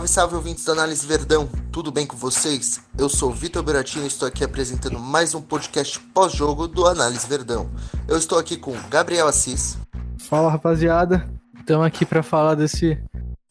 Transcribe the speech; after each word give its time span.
Salve, 0.00 0.08
salve 0.08 0.34
ouvintes 0.36 0.64
da 0.64 0.72
Análise 0.72 1.06
Verdão, 1.06 1.48
tudo 1.70 1.90
bem 1.90 2.06
com 2.06 2.16
vocês? 2.16 2.80
Eu 2.96 3.08
sou 3.08 3.30
Vitor 3.32 3.62
Beratini 3.62 4.04
e 4.04 4.06
estou 4.06 4.26
aqui 4.26 4.42
apresentando 4.42 4.98
mais 4.98 5.34
um 5.34 5.42
podcast 5.42 6.00
pós-jogo 6.14 6.66
do 6.66 6.86
Análise 6.86 7.26
Verdão. 7.26 7.68
Eu 8.08 8.16
estou 8.16 8.38
aqui 8.38 8.56
com 8.56 8.72
Gabriel 8.88 9.26
Assis. 9.26 9.76
Fala 10.18 10.50
rapaziada, 10.50 11.28
estamos 11.58 11.84
aqui 11.84 12.06
para 12.06 12.22
falar 12.22 12.54
desse, 12.54 12.98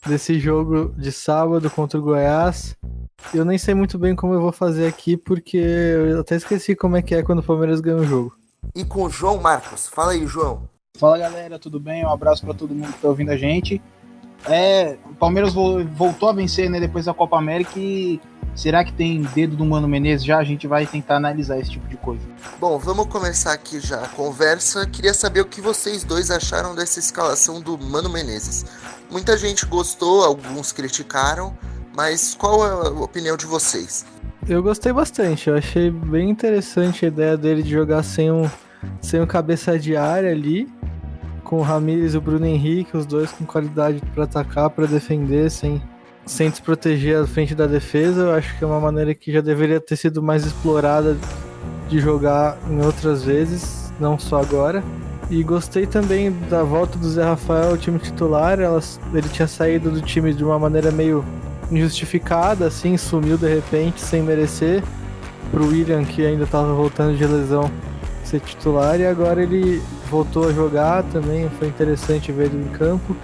desse 0.07 0.39
jogo 0.39 0.93
de 0.97 1.11
sábado 1.11 1.70
contra 1.70 2.00
o 2.00 2.01
Goiás. 2.01 2.75
Eu 3.34 3.45
nem 3.45 3.57
sei 3.57 3.75
muito 3.75 4.00
bem 4.00 4.16
como 4.16 4.34
eu 4.34 4.41
vou 4.41 4.52
fazer 4.52 4.88
aqui, 4.88 5.18
porque 5.18 5.57
eu 5.57 6.21
até 6.21 6.36
esqueci 6.36 6.75
como 6.75 6.97
é 6.97 7.01
que 7.01 7.14
é 7.14 7.21
quando 7.21 7.39
o 7.39 7.43
Palmeiras 7.43 7.79
ganha 7.79 7.97
o 7.97 8.06
jogo. 8.06 8.36
E 8.73 8.84
com 8.84 9.04
o 9.04 9.09
João 9.09 9.39
Marcos. 9.39 9.87
Fala 9.87 10.14
aí, 10.14 10.25
João. 10.25 10.68
Fala 10.97 11.18
galera, 11.18 11.59
tudo 11.59 11.79
bem? 11.79 12.04
Um 12.04 12.09
abraço 12.09 12.43
para 12.43 12.56
todo 12.56 12.73
mundo 12.73 12.89
que 12.89 12.95
está 12.95 13.07
ouvindo 13.07 13.29
a 13.29 13.37
gente. 13.37 13.79
É, 14.48 14.98
o 15.06 15.14
Palmeiras 15.16 15.54
voltou 15.54 16.29
a 16.29 16.34
vencer 16.34 16.70
né, 16.70 16.79
depois 16.79 17.06
da 17.06 17.14
Copa 17.14 17.38
América 17.38 17.78
e 17.78 18.20
será 18.56 18.84
que 18.84 18.93
tem 18.93 19.21
dedo 19.21 19.56
do 19.56 19.65
Mano 19.65 19.88
Menezes 19.88 20.25
já? 20.25 20.38
A 20.38 20.43
gente 20.43 20.68
vai 20.68 20.86
tentar 20.86 21.18
analisar 21.18 21.60
esse 21.60 21.71
tipo 21.71 21.88
de 21.88 21.98
coisa. 21.98 22.24
Bom, 22.60 22.78
vamos 22.78 23.07
começar 23.07 23.54
aqui 23.54 23.79
já 23.79 24.02
a 24.02 24.07
conversa. 24.07 24.86
Queria 24.86 25.14
saber 25.14 25.42
o 25.42 25.46
que 25.46 25.62
vocês 25.62 26.04
dois 26.04 26.32
acharam 26.32 26.74
dessa 26.74 27.00
escalação 27.00 27.60
do 27.62 27.78
Mano 27.78 28.10
Menezes. 28.10 28.65
Muita 29.12 29.38
gente 29.38 29.65
gostou, 29.65 30.24
alguns 30.24 30.71
criticaram, 30.71 31.56
mas 31.96 32.36
qual 32.36 32.66
é 32.66 32.88
a 32.88 32.92
opinião 32.92 33.36
de 33.36 33.45
vocês? 33.45 34.06
Eu 34.48 34.64
gostei 34.64 34.92
bastante, 34.94 35.50
eu 35.50 35.58
achei 35.58 35.92
bem 35.92 36.30
interessante 36.30 37.06
a 37.06 37.08
ideia 37.08 37.38
dele 37.38 37.62
de 37.62 37.70
jogar 37.70 38.02
sem 38.03 38.31
um, 38.31 38.50
sem 39.02 39.22
um 39.22 39.28
cabeça 39.28 39.78
de 39.78 39.96
área 39.96 40.31
ali 40.31 40.68
com 41.50 41.58
o 41.58 41.61
Ramires 41.64 42.14
e 42.14 42.17
o 42.17 42.22
Bruno 42.22 42.45
Henrique, 42.45 42.95
os 42.95 43.08
dois 43.08 43.31
com 43.31 43.44
qualidade 43.44 44.00
para 44.14 44.25
atacar, 44.25 44.69
para 44.69 44.86
defender, 44.86 45.50
sem, 45.50 45.81
sem 46.23 46.47
desproteger 46.47 47.23
a 47.23 47.25
frente 47.25 47.56
da 47.56 47.66
defesa. 47.66 48.22
Eu 48.22 48.33
acho 48.33 48.56
que 48.56 48.64
é 48.64 48.67
uma 48.67 48.80
maneira 48.80 49.16
que 49.16 49.31
já 49.31 49.41
deveria 49.41 49.81
ter 49.81 49.95
sido 49.95 50.22
mais 50.22 50.45
explorada 50.45 51.17
de 51.89 52.00
jogar 52.00 52.56
em 52.69 52.80
outras 52.86 53.23
vezes, 53.23 53.91
não 54.00 54.19
só 54.19 54.39
agora. 54.39 54.83
E 55.28 55.41
gostei 55.41 55.88
também 55.88 56.31
da 56.52 56.61
volta 56.61 57.00
do 57.00 57.09
Zé 57.09 57.23
Rafael 57.23 57.72
ao 57.72 57.78
time 57.78 57.97
titular. 57.97 58.59
Ele 59.11 59.30
tinha 59.30 59.47
saído 59.47 59.89
do 59.89 60.02
time 60.02 60.31
de 60.36 60.44
uma 60.44 60.59
maneira 60.59 60.91
meio 60.91 61.25
injustificada, 61.72 62.67
assim, 62.67 62.95
sumiu 62.95 63.39
de 63.39 63.47
repente, 63.47 64.00
sem 64.02 64.22
merecer. 64.22 64.84
Pro 65.50 65.66
William, 65.66 66.06
que 66.06 66.23
ainda 66.23 66.44
estava 66.44 66.72
voltando 66.75 67.17
de 67.17 67.25
lesão, 67.25 67.72
ser 68.23 68.39
titular. 68.39 69.00
E 69.00 69.08
agora 69.08 69.41
ele 69.41 69.81
voltou 70.10 70.50
a 70.50 70.52
jogar 70.52 71.04
também, 71.04 71.48
foi 71.52 71.68
interessante 71.68 72.32
ver 72.32 72.46
ele 72.46 72.64
em 72.64 72.70
campo. 72.70 73.16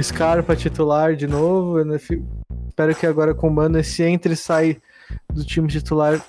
Scarpa 0.00 0.56
titular 0.56 1.14
de 1.14 1.26
novo. 1.26 1.78
Espero 2.68 2.94
que 2.94 3.06
agora 3.06 3.34
com 3.34 3.48
o 3.48 3.50
Mano 3.50 3.78
esse 3.78 4.02
entre 4.02 4.32
e 4.32 4.36
sai 4.36 4.78
do 5.32 5.44
time 5.44 5.68
titular 5.68 6.20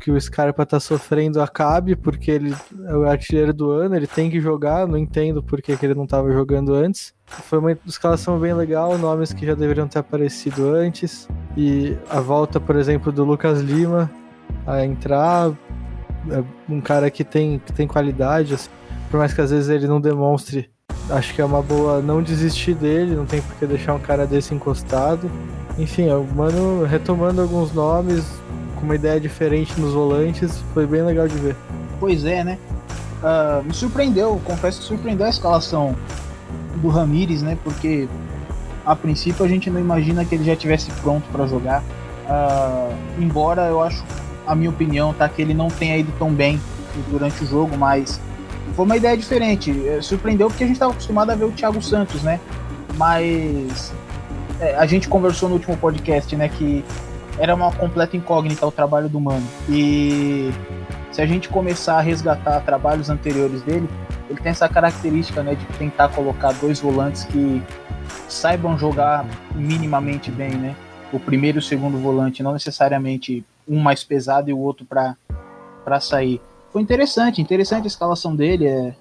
que 0.00 0.10
o 0.10 0.20
Scarpa 0.20 0.64
tá 0.64 0.78
sofrendo 0.78 1.40
acabe, 1.40 1.96
porque 1.96 2.30
ele 2.30 2.54
é 2.86 2.96
o 2.96 3.08
artilheiro 3.08 3.52
do 3.52 3.70
ano, 3.70 3.96
ele 3.96 4.06
tem 4.06 4.30
que 4.30 4.40
jogar, 4.40 4.86
não 4.86 4.96
entendo 4.96 5.42
por 5.42 5.60
que, 5.60 5.76
que 5.76 5.84
ele 5.84 5.94
não 5.94 6.04
estava 6.04 6.30
jogando 6.32 6.74
antes. 6.74 7.12
Foi 7.26 7.58
uma 7.58 7.72
escalação 7.86 8.38
bem 8.38 8.54
legal, 8.54 8.96
nomes 8.96 9.32
que 9.32 9.44
já 9.44 9.54
deveriam 9.54 9.88
ter 9.88 9.98
aparecido 9.98 10.68
antes. 10.68 11.28
E 11.56 11.96
a 12.08 12.20
volta, 12.20 12.60
por 12.60 12.76
exemplo, 12.76 13.10
do 13.10 13.24
Lucas 13.24 13.60
Lima 13.60 14.10
a 14.66 14.84
entrar, 14.84 15.50
é 16.30 16.44
um 16.68 16.80
cara 16.80 17.10
que 17.10 17.24
tem, 17.24 17.58
que 17.58 17.72
tem 17.72 17.86
qualidade, 17.86 18.54
assim 18.54 18.70
por 19.10 19.18
mais 19.18 19.32
que 19.32 19.40
às 19.40 19.50
vezes 19.50 19.68
ele 19.68 19.86
não 19.86 20.00
demonstre, 20.00 20.68
acho 21.10 21.34
que 21.34 21.40
é 21.40 21.44
uma 21.44 21.62
boa 21.62 22.00
não 22.00 22.22
desistir 22.22 22.74
dele, 22.74 23.14
não 23.14 23.26
tem 23.26 23.40
por 23.40 23.54
que 23.56 23.66
deixar 23.66 23.94
um 23.94 23.98
cara 23.98 24.26
desse 24.26 24.54
encostado. 24.54 25.30
Enfim, 25.78 26.10
o 26.10 26.26
Mano 26.34 26.84
retomando 26.84 27.40
alguns 27.40 27.72
nomes, 27.72 28.24
com 28.76 28.84
uma 28.84 28.94
ideia 28.94 29.20
diferente 29.20 29.78
nos 29.80 29.92
volantes, 29.92 30.62
foi 30.72 30.86
bem 30.86 31.02
legal 31.02 31.28
de 31.28 31.36
ver. 31.36 31.56
Pois 32.00 32.24
é, 32.24 32.42
né? 32.42 32.58
Uh, 33.22 33.64
me 33.64 33.72
surpreendeu, 33.72 34.40
confesso 34.44 34.80
que 34.80 34.86
surpreendeu 34.86 35.26
a 35.26 35.30
escalação 35.30 35.94
do 36.76 36.88
Ramires, 36.88 37.42
né? 37.42 37.56
Porque 37.62 38.08
a 38.84 38.94
princípio 38.94 39.44
a 39.44 39.48
gente 39.48 39.70
não 39.70 39.80
imagina 39.80 40.24
que 40.24 40.34
ele 40.34 40.44
já 40.44 40.54
tivesse 40.54 40.90
pronto 41.02 41.24
para 41.32 41.46
jogar. 41.46 41.82
Uh, 42.28 42.94
embora 43.18 43.62
eu 43.62 43.82
acho, 43.82 44.04
a 44.46 44.54
minha 44.54 44.70
opinião, 44.70 45.12
tá 45.12 45.28
que 45.28 45.40
ele 45.40 45.54
não 45.54 45.68
tenha 45.68 45.96
ido 45.96 46.12
tão 46.18 46.32
bem 46.32 46.60
durante 47.10 47.44
o 47.44 47.46
jogo, 47.46 47.76
mas 47.76 48.20
foi 48.76 48.84
uma 48.84 48.96
ideia 48.96 49.16
diferente. 49.16 49.72
É, 49.88 50.00
surpreendeu 50.02 50.48
porque 50.48 50.62
a 50.62 50.66
gente 50.66 50.76
estava 50.76 50.92
acostumado 50.92 51.30
a 51.30 51.34
ver 51.34 51.46
o 51.46 51.50
Thiago 51.50 51.80
Santos, 51.82 52.22
né? 52.22 52.38
Mas 52.96 53.92
é, 54.60 54.76
a 54.76 54.86
gente 54.86 55.08
conversou 55.08 55.48
no 55.48 55.56
último 55.56 55.76
podcast, 55.78 56.36
né, 56.36 56.48
que 56.48 56.84
era 57.38 57.54
uma 57.54 57.72
completa 57.72 58.16
incógnita 58.16 58.66
o 58.66 58.70
trabalho 58.70 59.08
do 59.08 59.18
Mano. 59.18 59.46
E 59.68 60.50
se 61.10 61.20
a 61.20 61.26
gente 61.26 61.48
começar 61.48 61.98
a 61.98 62.00
resgatar 62.00 62.60
trabalhos 62.60 63.10
anteriores 63.10 63.62
dele, 63.62 63.88
ele 64.28 64.40
tem 64.40 64.50
essa 64.50 64.68
característica, 64.68 65.42
né, 65.42 65.54
de 65.54 65.64
tentar 65.78 66.08
colocar 66.08 66.52
dois 66.52 66.80
volantes 66.80 67.24
que 67.24 67.62
saibam 68.28 68.78
jogar 68.78 69.24
minimamente 69.54 70.30
bem, 70.30 70.50
né? 70.50 70.76
O 71.12 71.20
primeiro 71.20 71.58
e 71.58 71.60
o 71.60 71.62
segundo 71.62 71.98
volante, 71.98 72.42
não 72.42 72.52
necessariamente 72.52 73.44
um 73.68 73.78
mais 73.78 74.04
pesado 74.04 74.50
e 74.50 74.52
o 74.52 74.58
outro 74.58 74.84
para 74.86 76.00
sair 76.00 76.40
foi 76.76 76.82
interessante, 76.82 77.40
interessante 77.40 77.84
a 77.84 77.86
escalação 77.86 78.36
dele. 78.36 78.66
É, 78.66 78.94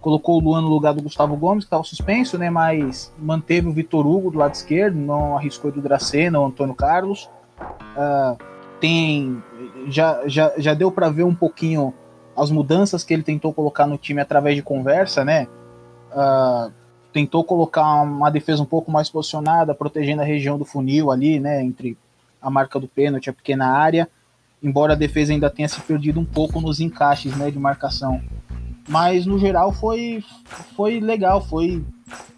colocou 0.00 0.38
o 0.38 0.40
Luan 0.40 0.62
no 0.62 0.66
lugar 0.66 0.92
do 0.92 1.04
Gustavo 1.04 1.36
Gomes, 1.36 1.62
que 1.62 1.68
estava 1.68 1.84
suspenso, 1.84 2.36
né? 2.36 2.50
Mas 2.50 3.14
manteve 3.16 3.68
o 3.68 3.72
Vitor 3.72 4.04
Hugo 4.04 4.28
do 4.28 4.38
lado 4.38 4.54
esquerdo, 4.54 4.96
não 4.96 5.36
arriscou 5.36 5.70
do 5.70 5.80
Dracena 5.80 6.40
ou 6.40 6.46
Antônio 6.46 6.74
Carlos. 6.74 7.30
Uh, 7.96 8.36
tem. 8.80 9.40
Já, 9.86 10.26
já, 10.26 10.52
já 10.58 10.74
deu 10.74 10.90
para 10.90 11.08
ver 11.08 11.22
um 11.22 11.32
pouquinho 11.32 11.94
as 12.36 12.50
mudanças 12.50 13.04
que 13.04 13.14
ele 13.14 13.22
tentou 13.22 13.54
colocar 13.54 13.86
no 13.86 13.96
time 13.96 14.20
através 14.20 14.56
de 14.56 14.62
conversa, 14.62 15.24
né? 15.24 15.46
Uh, 16.10 16.72
tentou 17.12 17.44
colocar 17.44 18.02
uma 18.02 18.30
defesa 18.30 18.64
um 18.64 18.66
pouco 18.66 18.90
mais 18.90 19.08
posicionada, 19.08 19.76
protegendo 19.76 20.22
a 20.22 20.24
região 20.24 20.58
do 20.58 20.64
funil 20.64 21.12
ali, 21.12 21.38
né? 21.38 21.62
Entre 21.62 21.96
a 22.42 22.50
marca 22.50 22.80
do 22.80 22.88
pênalti 22.88 23.30
a 23.30 23.32
pequena 23.32 23.68
área 23.68 24.08
embora 24.62 24.94
a 24.94 24.96
defesa 24.96 25.32
ainda 25.32 25.50
tenha 25.50 25.68
se 25.68 25.80
perdido 25.80 26.20
um 26.20 26.24
pouco 26.24 26.60
nos 26.60 26.80
encaixes 26.80 27.36
né, 27.36 27.50
de 27.50 27.58
marcação. 27.58 28.20
Mas 28.88 29.26
no 29.26 29.38
geral 29.38 29.72
foi, 29.72 30.22
foi 30.76 31.00
legal, 31.00 31.44
foi 31.44 31.84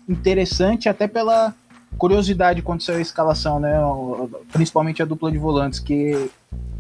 interessante 0.09 0.89
até 0.89 1.07
pela 1.07 1.55
curiosidade 1.99 2.63
quando 2.63 2.83
saiu 2.83 2.99
a 2.99 3.03
escalação, 3.03 3.61
né? 3.61 3.75
Principalmente 4.53 5.03
a 5.03 5.05
dupla 5.05 5.31
de 5.31 5.37
volantes, 5.37 5.81
que 5.81 6.31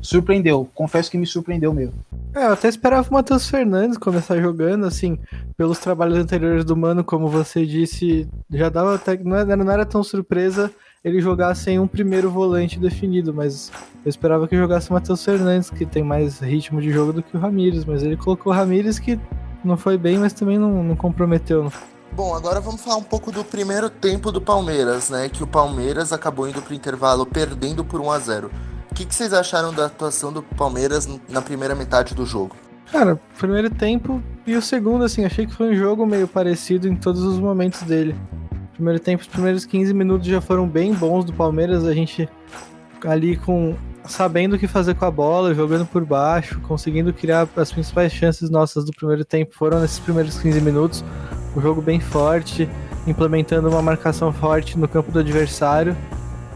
surpreendeu. 0.01 0.69
Confesso 0.75 1.11
que 1.11 1.19
me 1.19 1.27
surpreendeu 1.27 1.75
mesmo. 1.75 1.95
É, 2.35 2.47
eu 2.47 2.53
até 2.53 2.69
esperava 2.69 3.09
o 3.11 3.13
Matheus 3.13 3.49
Fernandes 3.49 3.99
começar 3.99 4.41
jogando, 4.41 4.87
assim, 4.87 5.19
pelos 5.57 5.79
trabalhos 5.79 6.19
anteriores 6.19 6.65
do 6.65 6.77
Mano, 6.77 7.03
como 7.03 7.29
você 7.29 7.67
disse, 7.67 8.29
já 8.51 8.69
dava 8.69 8.95
até. 8.95 9.17
Não 9.19 9.37
era, 9.37 9.57
não 9.57 9.73
era 9.73 9.85
tão 9.85 10.03
surpresa 10.03 10.71
ele 11.05 11.21
jogar 11.21 11.55
sem 11.55 11.79
um 11.79 11.87
primeiro 11.87 12.31
volante 12.31 12.79
definido, 12.79 13.33
mas 13.33 13.71
eu 14.05 14.09
esperava 14.09 14.49
que 14.49 14.57
jogasse 14.57 14.91
o 14.91 14.93
Matheus 14.93 15.25
Fernandes, 15.25 15.71
que 15.71 15.87
tem 15.87 16.03
mais 16.03 16.41
ritmo 16.41 16.81
de 16.81 16.91
jogo 16.91 17.13
do 17.13 17.23
que 17.23 17.37
o 17.37 17.41
Ramires, 17.41 17.85
mas 17.85 18.03
ele 18.03 18.17
colocou 18.17 18.53
o 18.53 18.57
Ramires 18.57 18.99
que 18.99 19.19
não 19.65 19.77
foi 19.77 19.97
bem, 19.97 20.19
mas 20.19 20.33
também 20.33 20.59
não, 20.59 20.83
não 20.83 20.97
comprometeu. 20.97 21.73
Bom, 22.13 22.35
agora 22.35 22.61
vamos 22.61 22.81
falar 22.81 22.97
um 22.97 23.03
pouco 23.03 23.31
do 23.31 23.45
primeiro 23.45 23.89
tempo 23.91 24.33
do 24.33 24.41
Palmeiras, 24.41 25.11
né? 25.11 25.29
Que 25.29 25.43
o 25.43 25.47
Palmeiras 25.47 26.13
acabou 26.13 26.49
indo 26.49 26.61
pro 26.63 26.75
intervalo 26.75 27.27
perdendo 27.27 27.85
por 27.85 28.01
1 28.01 28.11
a 28.11 28.19
0 28.19 28.51
O 28.91 28.95
que, 28.95 29.05
que 29.05 29.15
vocês 29.15 29.33
acharam 29.33 29.73
da 29.73 29.87
atuação 29.87 30.33
do 30.33 30.43
Palmeiras 30.43 31.09
na 31.29 31.43
primeira 31.43 31.75
metade 31.75 32.15
do 32.15 32.25
jogo? 32.25 32.57
Cara, 32.91 33.21
primeiro 33.39 33.69
tempo 33.69 34.23
e 34.47 34.57
o 34.57 34.63
segundo, 34.63 35.05
assim, 35.05 35.25
achei 35.25 35.47
que 35.47 35.55
foi 35.55 35.71
um 35.71 35.75
jogo 35.77 36.07
meio 36.07 36.27
parecido 36.27 36.89
em 36.89 36.97
todos 36.97 37.23
os 37.23 37.39
momentos 37.39 37.83
dele. 37.83 38.17
Primeiro 38.79 39.01
tempo, 39.01 39.23
os 39.23 39.27
primeiros 39.27 39.67
15 39.67 39.93
minutos 39.93 40.29
já 40.29 40.41
foram 40.41 40.65
bem 40.69 40.95
bons 40.95 41.25
do 41.25 41.33
Palmeiras, 41.33 41.85
a 41.85 41.93
gente 41.93 42.29
ali 43.05 43.37
com 43.37 43.75
sabendo 44.05 44.55
o 44.55 44.59
que 44.59 44.69
fazer 44.69 44.95
com 44.95 45.05
a 45.05 45.11
bola, 45.11 45.53
jogando 45.53 45.85
por 45.85 46.05
baixo, 46.05 46.61
conseguindo 46.61 47.13
criar 47.13 47.49
as 47.57 47.73
principais 47.73 48.13
chances 48.13 48.49
nossas 48.49 48.85
do 48.85 48.93
primeiro 48.93 49.25
tempo 49.25 49.53
foram 49.53 49.81
nesses 49.81 49.99
primeiros 49.99 50.39
15 50.39 50.61
minutos. 50.61 51.05
O 51.57 51.61
jogo 51.61 51.83
bem 51.83 51.99
forte, 51.99 52.69
implementando 53.05 53.69
uma 53.69 53.83
marcação 53.83 54.33
forte 54.33 54.79
no 54.79 54.87
campo 54.87 55.11
do 55.11 55.19
adversário. 55.19 55.97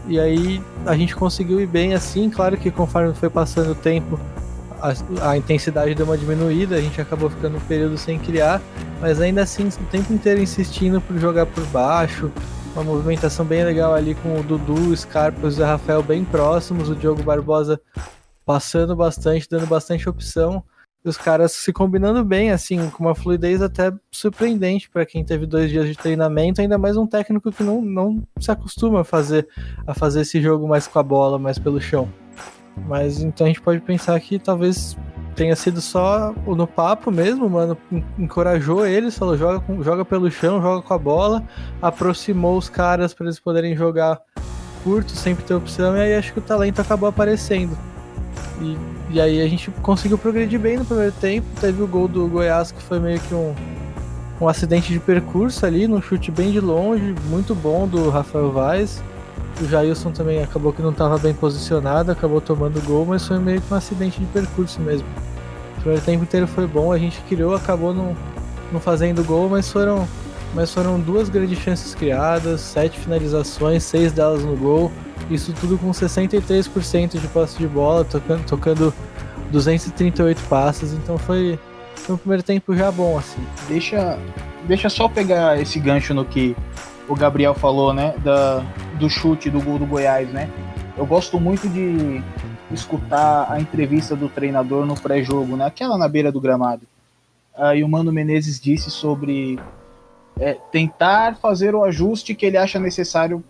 E 0.07 0.17
aí 0.17 0.63
a 0.85 0.95
gente 0.95 1.13
conseguiu 1.17 1.59
ir 1.59 1.67
bem 1.67 1.93
assim, 1.93 2.29
claro 2.29 2.55
que 2.55 2.71
conforme 2.71 3.13
foi 3.13 3.29
passando 3.29 3.73
o 3.73 3.75
tempo, 3.75 4.17
a, 4.83 5.29
a, 5.29 5.37
intensidade 5.37 5.95
deu 5.95 6.05
uma 6.05 6.17
diminuída, 6.17 6.75
a 6.75 6.81
gente 6.81 6.99
acabou 6.99 7.29
ficando 7.29 7.55
um 7.55 7.61
período 7.61 7.97
sem 7.97 8.19
criar, 8.19 8.61
mas 8.99 9.21
ainda 9.21 9.41
assim 9.41 9.67
o 9.67 9.85
tempo 9.85 10.11
inteiro 10.11 10.41
insistindo 10.41 10.99
por 10.99 11.17
jogar 11.17 11.45
por 11.45 11.65
baixo, 11.67 12.29
uma 12.75 12.83
movimentação 12.83 13.45
bem 13.45 13.63
legal 13.63 13.93
ali 13.93 14.13
com 14.13 14.37
o 14.37 14.43
Dudu, 14.43 14.89
o 14.89 14.97
Scarpa 14.97 15.39
e 15.43 15.45
o 15.45 15.51
Zé 15.51 15.63
Rafael 15.63 16.03
bem 16.03 16.25
próximos, 16.25 16.89
o 16.89 16.95
Diogo 16.95 17.23
Barbosa 17.23 17.79
passando 18.45 18.93
bastante, 18.93 19.47
dando 19.49 19.67
bastante 19.67 20.09
opção. 20.09 20.61
os 21.05 21.17
caras 21.17 21.53
se 21.53 21.71
combinando 21.71 22.23
bem, 22.25 22.51
assim, 22.51 22.89
com 22.89 23.05
uma 23.05 23.15
fluidez 23.15 23.61
até 23.61 23.93
surpreendente 24.11 24.89
para 24.89 25.05
quem 25.05 25.23
teve 25.23 25.45
dois 25.45 25.69
dias 25.69 25.87
de 25.87 25.95
treinamento, 25.95 26.59
ainda 26.59 26.77
mais 26.77 26.97
um 26.97 27.07
técnico 27.07 27.53
que 27.53 27.63
não, 27.63 27.81
não 27.81 28.21
se 28.37 28.51
acostuma 28.51 29.01
a 29.01 29.03
fazer, 29.05 29.47
a 29.87 29.93
fazer 29.93 30.21
esse 30.21 30.41
jogo 30.41 30.67
mais 30.67 30.87
com 30.87 30.99
a 30.99 31.03
bola, 31.03 31.39
mais 31.39 31.57
pelo 31.57 31.79
chão. 31.79 32.09
Mas 32.77 33.21
então 33.21 33.45
a 33.45 33.47
gente 33.47 33.61
pode 33.61 33.79
pensar 33.79 34.19
que 34.19 34.39
talvez 34.39 34.97
tenha 35.35 35.55
sido 35.55 35.81
só 35.81 36.33
no 36.45 36.67
papo 36.67 37.11
mesmo, 37.11 37.49
mano. 37.49 37.77
Encorajou 38.17 38.85
eles, 38.85 39.17
falou: 39.17 39.37
joga, 39.37 39.63
joga 39.81 40.05
pelo 40.05 40.29
chão, 40.31 40.61
joga 40.61 40.81
com 40.81 40.93
a 40.93 40.97
bola, 40.97 41.43
aproximou 41.81 42.57
os 42.57 42.69
caras 42.69 43.13
para 43.13 43.25
eles 43.25 43.39
poderem 43.39 43.75
jogar 43.75 44.19
curto, 44.83 45.11
sempre 45.11 45.45
ter 45.45 45.53
opção, 45.53 45.95
e 45.95 46.01
aí 46.01 46.15
acho 46.15 46.33
que 46.33 46.39
o 46.39 46.41
talento 46.41 46.81
acabou 46.81 47.07
aparecendo. 47.07 47.77
E, 48.61 48.77
e 49.11 49.21
aí 49.21 49.41
a 49.41 49.47
gente 49.47 49.71
conseguiu 49.81 50.17
progredir 50.17 50.59
bem 50.59 50.77
no 50.77 50.85
primeiro 50.85 51.13
tempo. 51.13 51.47
Teve 51.59 51.81
o 51.81 51.87
gol 51.87 52.07
do 52.07 52.27
Goiás 52.27 52.71
que 52.71 52.81
foi 52.81 52.99
meio 52.99 53.19
que 53.19 53.33
um, 53.33 53.53
um 54.41 54.47
acidente 54.47 54.91
de 54.91 54.99
percurso 54.99 55.65
ali, 55.65 55.87
num 55.87 56.01
chute 56.01 56.31
bem 56.31 56.51
de 56.51 56.59
longe, 56.59 57.15
muito 57.29 57.55
bom 57.55 57.87
do 57.87 58.09
Rafael 58.09 58.51
Vaz. 58.51 59.01
O 59.61 59.65
Jailson 59.65 60.11
também 60.11 60.41
acabou 60.41 60.73
que 60.73 60.81
não 60.81 60.91
estava 60.91 61.17
bem 61.17 61.33
posicionado, 61.33 62.11
acabou 62.11 62.41
tomando 62.41 62.83
gol, 62.85 63.05
mas 63.05 63.27
foi 63.27 63.37
meio 63.37 63.61
que 63.61 63.73
um 63.73 63.77
acidente 63.77 64.19
de 64.19 64.25
percurso 64.27 64.81
mesmo. 64.81 65.07
O 65.77 65.81
primeiro 65.81 66.03
tempo 66.03 66.23
inteiro 66.23 66.47
foi 66.47 66.65
bom, 66.65 66.91
a 66.91 66.97
gente 66.97 67.21
criou, 67.29 67.53
acabou 67.53 67.93
não, 67.93 68.15
não 68.71 68.79
fazendo 68.79 69.23
gol, 69.23 69.49
mas 69.49 69.71
foram, 69.71 70.07
mas 70.55 70.73
foram 70.73 70.99
duas 70.99 71.29
grandes 71.29 71.59
chances 71.59 71.93
criadas, 71.93 72.61
sete 72.61 72.99
finalizações, 72.99 73.83
seis 73.83 74.11
delas 74.11 74.43
no 74.43 74.55
gol. 74.55 74.91
Isso 75.29 75.53
tudo 75.53 75.77
com 75.77 75.91
63% 75.91 77.19
de 77.19 77.27
posse 77.27 77.57
de 77.57 77.67
bola, 77.67 78.03
tocando, 78.03 78.45
tocando 78.45 78.93
238 79.51 80.41
passes, 80.49 80.93
então 80.93 81.17
foi, 81.17 81.59
foi 81.95 82.15
um 82.15 82.17
primeiro 82.17 82.43
tempo 82.43 82.75
já 82.75 82.91
bom, 82.91 83.17
assim. 83.17 83.41
Deixa, 83.67 84.17
deixa 84.67 84.89
só 84.89 85.07
pegar 85.07 85.61
esse 85.61 85.79
gancho 85.79 86.13
no 86.13 86.25
que 86.25 86.55
o 87.07 87.15
Gabriel 87.15 87.53
falou, 87.53 87.93
né? 87.93 88.15
Da, 88.23 88.63
do 88.99 89.09
chute 89.09 89.49
do 89.49 89.61
gol 89.61 89.79
do 89.79 89.85
Goiás, 89.85 90.29
né? 90.29 90.49
Eu 90.97 91.05
gosto 91.05 91.39
muito 91.39 91.67
de 91.67 92.23
escutar 92.71 93.51
a 93.51 93.59
entrevista 93.59 94.15
do 94.15 94.29
treinador 94.29 94.85
no 94.85 94.95
pré-jogo, 94.95 95.55
né? 95.55 95.65
Aquela 95.65 95.97
na 95.97 96.07
beira 96.07 96.31
do 96.31 96.41
gramado. 96.41 96.81
Aí 97.55 97.83
o 97.83 97.89
Mano 97.89 98.11
Menezes 98.11 98.59
disse 98.59 98.89
sobre 98.89 99.59
é, 100.39 100.53
tentar 100.71 101.35
fazer 101.37 101.75
o 101.75 101.83
ajuste 101.83 102.33
que 102.33 102.45
ele 102.45 102.57
acha 102.57 102.79
necessário 102.79 103.43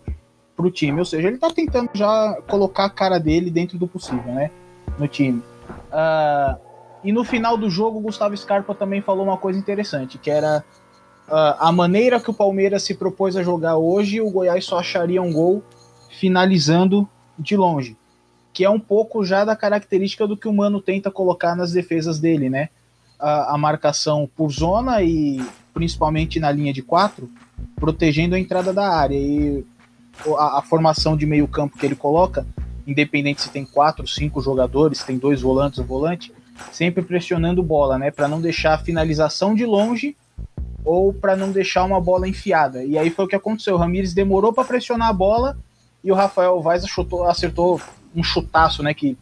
para 0.56 0.66
o 0.66 0.70
time. 0.70 0.98
Ou 0.98 1.04
seja, 1.04 1.28
ele 1.28 1.36
está 1.36 1.50
tentando 1.50 1.90
já 1.94 2.38
colocar 2.48 2.84
a 2.84 2.90
cara 2.90 3.18
dele 3.18 3.50
dentro 3.50 3.78
do 3.78 3.86
possível, 3.86 4.32
né? 4.32 4.50
No 4.98 5.08
time. 5.08 5.42
Uh, 5.90 6.58
e 7.02 7.12
no 7.12 7.24
final 7.24 7.56
do 7.56 7.68
jogo, 7.68 7.98
o 7.98 8.02
Gustavo 8.02 8.36
Scarpa 8.36 8.74
também 8.74 9.00
falou 9.00 9.24
uma 9.24 9.36
coisa 9.36 9.58
interessante, 9.58 10.18
que 10.18 10.30
era 10.30 10.64
uh, 11.28 11.56
a 11.58 11.72
maneira 11.72 12.20
que 12.20 12.30
o 12.30 12.34
Palmeiras 12.34 12.82
se 12.82 12.94
propôs 12.94 13.36
a 13.36 13.42
jogar 13.42 13.76
hoje, 13.76 14.20
o 14.20 14.30
Goiás 14.30 14.64
só 14.64 14.78
acharia 14.78 15.22
um 15.22 15.32
gol 15.32 15.62
finalizando 16.18 17.08
de 17.38 17.56
longe, 17.56 17.96
que 18.52 18.64
é 18.64 18.70
um 18.70 18.80
pouco 18.80 19.24
já 19.24 19.44
da 19.44 19.56
característica 19.56 20.26
do 20.26 20.36
que 20.36 20.48
o 20.48 20.52
Mano 20.52 20.80
tenta 20.80 21.10
colocar 21.10 21.56
nas 21.56 21.72
defesas 21.72 22.18
dele, 22.18 22.48
né? 22.48 22.68
A, 23.18 23.54
a 23.54 23.58
marcação 23.58 24.28
por 24.36 24.50
zona 24.50 25.02
e 25.02 25.44
principalmente 25.72 26.38
na 26.38 26.52
linha 26.52 26.72
de 26.72 26.82
quatro, 26.82 27.28
protegendo 27.76 28.34
a 28.34 28.38
entrada 28.38 28.72
da 28.72 28.88
área. 28.88 29.16
E 29.16 29.64
a, 30.38 30.58
a 30.58 30.62
formação 30.62 31.16
de 31.16 31.26
meio 31.26 31.48
campo 31.48 31.76
que 31.76 31.84
ele 31.84 31.96
coloca, 31.96 32.46
independente 32.86 33.42
se 33.42 33.50
tem 33.50 33.64
quatro, 33.64 34.06
cinco 34.06 34.40
jogadores, 34.40 35.02
tem 35.02 35.18
dois 35.18 35.40
volantes 35.40 35.78
ou 35.78 35.84
volante, 35.84 36.32
sempre 36.70 37.02
pressionando 37.02 37.62
bola, 37.62 37.98
né? 37.98 38.10
Para 38.10 38.28
não 38.28 38.40
deixar 38.40 38.74
a 38.74 38.78
finalização 38.78 39.54
de 39.54 39.66
longe 39.66 40.16
ou 40.84 41.12
para 41.12 41.34
não 41.34 41.50
deixar 41.50 41.84
uma 41.84 42.00
bola 42.00 42.28
enfiada. 42.28 42.84
E 42.84 42.98
aí 42.98 43.10
foi 43.10 43.24
o 43.24 43.28
que 43.28 43.36
aconteceu. 43.36 43.74
O 43.74 43.78
Ramires 43.78 44.12
demorou 44.12 44.52
para 44.52 44.64
pressionar 44.64 45.08
a 45.08 45.12
bola 45.12 45.56
e 46.02 46.12
o 46.12 46.14
Rafael 46.14 46.60
Vaz 46.60 46.86
chutou, 46.86 47.24
acertou 47.24 47.80
um 48.14 48.22
chutaço, 48.22 48.82
né? 48.82 48.92
Que 48.92 49.16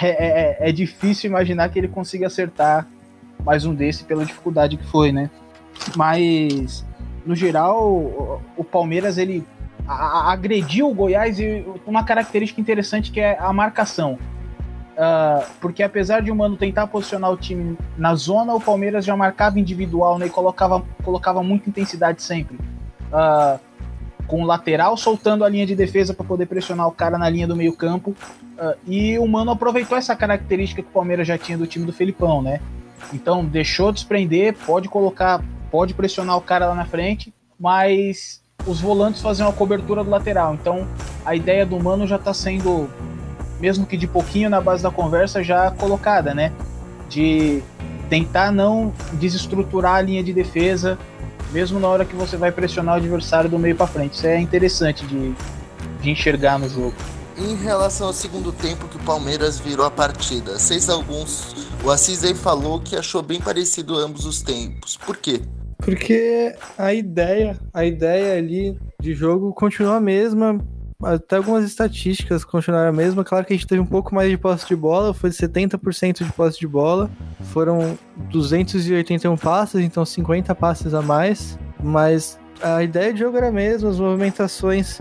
é, 0.00 0.08
é, 0.08 0.66
é, 0.66 0.68
é, 0.68 0.72
difícil 0.72 1.28
imaginar 1.28 1.68
que 1.70 1.78
ele 1.78 1.88
consiga 1.88 2.26
acertar 2.28 2.86
mais 3.44 3.64
um 3.64 3.74
desse 3.74 4.04
pela 4.04 4.24
dificuldade 4.24 4.76
que 4.76 4.86
foi, 4.86 5.10
né? 5.10 5.28
Mas 5.96 6.84
no 7.24 7.34
geral 7.34 7.82
o, 7.84 8.40
o 8.56 8.64
Palmeiras 8.64 9.18
ele 9.18 9.44
agrediu 9.88 10.90
o 10.90 10.94
Goiás 10.94 11.38
e 11.38 11.64
uma 11.86 12.04
característica 12.04 12.60
interessante 12.60 13.10
que 13.10 13.20
é 13.20 13.38
a 13.38 13.52
marcação. 13.52 14.18
Uh, 14.96 15.44
porque 15.60 15.82
apesar 15.82 16.22
de 16.22 16.30
o 16.30 16.34
Mano 16.34 16.56
tentar 16.56 16.86
posicionar 16.86 17.30
o 17.30 17.36
time 17.36 17.76
na 17.98 18.14
zona, 18.14 18.54
o 18.54 18.60
Palmeiras 18.60 19.04
já 19.04 19.14
marcava 19.14 19.60
individual 19.60 20.18
né, 20.18 20.26
e 20.26 20.30
colocava, 20.30 20.82
colocava 21.04 21.42
muita 21.42 21.68
intensidade 21.68 22.22
sempre. 22.22 22.56
Uh, 23.12 23.60
com 24.26 24.42
o 24.42 24.46
lateral 24.46 24.96
soltando 24.96 25.44
a 25.44 25.48
linha 25.48 25.66
de 25.66 25.76
defesa 25.76 26.12
para 26.12 26.26
poder 26.26 26.46
pressionar 26.46 26.88
o 26.88 26.92
cara 26.92 27.16
na 27.18 27.28
linha 27.28 27.46
do 27.46 27.54
meio 27.54 27.76
campo. 27.76 28.16
Uh, 28.58 28.74
e 28.86 29.18
o 29.18 29.26
Mano 29.28 29.50
aproveitou 29.50 29.98
essa 29.98 30.16
característica 30.16 30.82
que 30.82 30.88
o 30.88 30.92
Palmeiras 30.92 31.28
já 31.28 31.36
tinha 31.36 31.58
do 31.58 31.66
time 31.66 31.84
do 31.84 31.92
Felipão, 31.92 32.40
né? 32.40 32.60
Então 33.12 33.44
deixou 33.44 33.92
desprender, 33.92 34.56
pode 34.66 34.88
colocar, 34.88 35.44
pode 35.70 35.92
pressionar 35.92 36.38
o 36.38 36.40
cara 36.40 36.66
lá 36.66 36.74
na 36.74 36.86
frente, 36.86 37.32
mas 37.60 38.40
os 38.66 38.80
volantes 38.80 39.20
faziam 39.20 39.48
a 39.48 39.52
cobertura 39.52 40.02
do 40.02 40.08
lateral. 40.08 40.54
Então 40.54 40.88
a 41.24 41.34
ideia 41.36 41.66
do 41.66 41.78
Mano 41.78 42.06
já 42.06 42.16
está 42.16 42.32
sendo 42.32 42.88
mesmo 43.60 43.86
que 43.86 43.96
de 43.96 44.06
pouquinho 44.06 44.50
na 44.50 44.60
base 44.60 44.82
da 44.82 44.90
conversa, 44.90 45.42
já 45.42 45.70
colocada, 45.70 46.34
né? 46.34 46.52
De 47.08 47.62
tentar 48.08 48.52
não 48.52 48.92
desestruturar 49.14 49.96
a 49.96 50.00
linha 50.00 50.22
de 50.22 50.32
defesa, 50.32 50.98
mesmo 51.52 51.78
na 51.80 51.88
hora 51.88 52.04
que 52.04 52.14
você 52.14 52.36
vai 52.36 52.52
pressionar 52.52 52.94
o 52.94 52.98
adversário 52.98 53.48
do 53.48 53.58
meio 53.58 53.76
para 53.76 53.86
frente. 53.86 54.14
Isso 54.14 54.26
é 54.26 54.40
interessante 54.40 55.06
de, 55.06 55.34
de 56.00 56.10
enxergar 56.10 56.58
no 56.58 56.68
jogo. 56.68 56.94
Em 57.38 57.54
relação 57.54 58.06
ao 58.06 58.12
segundo 58.12 58.50
tempo 58.50 58.88
que 58.88 58.96
o 58.96 59.00
Palmeiras 59.00 59.58
virou 59.58 59.84
a 59.84 59.90
partida, 59.90 60.58
seis 60.58 60.88
alguns, 60.88 61.54
o 61.84 61.90
Assis 61.90 62.24
aí 62.24 62.34
falou 62.34 62.80
que 62.80 62.96
achou 62.96 63.22
bem 63.22 63.40
parecido 63.40 63.96
ambos 63.96 64.24
os 64.24 64.40
tempos. 64.40 64.96
Por 64.96 65.18
quê? 65.18 65.42
Porque 65.78 66.54
a 66.78 66.94
ideia, 66.94 67.58
a 67.74 67.84
ideia 67.84 68.38
ali 68.38 68.78
de 68.98 69.14
jogo 69.14 69.52
continua 69.52 69.96
a 69.96 70.00
mesma, 70.00 70.58
até 71.02 71.36
algumas 71.36 71.64
estatísticas 71.64 72.44
continuaram 72.44 72.88
a 72.88 72.92
mesma. 72.92 73.24
Claro 73.24 73.44
que 73.44 73.52
a 73.52 73.56
gente 73.56 73.66
teve 73.66 73.80
um 73.80 73.86
pouco 73.86 74.14
mais 74.14 74.30
de 74.30 74.38
posse 74.38 74.66
de 74.66 74.76
bola, 74.76 75.12
foi 75.12 75.30
70% 75.30 76.24
de 76.24 76.32
posse 76.32 76.58
de 76.58 76.66
bola. 76.66 77.10
Foram 77.52 77.98
281 78.30 79.36
passes, 79.36 79.80
então 79.80 80.04
50 80.04 80.54
passes 80.54 80.94
a 80.94 81.02
mais. 81.02 81.58
Mas 81.82 82.38
a 82.62 82.82
ideia 82.82 83.12
de 83.12 83.20
jogo 83.20 83.36
era 83.36 83.48
a 83.48 83.52
mesma, 83.52 83.90
as 83.90 84.00
movimentações 84.00 85.00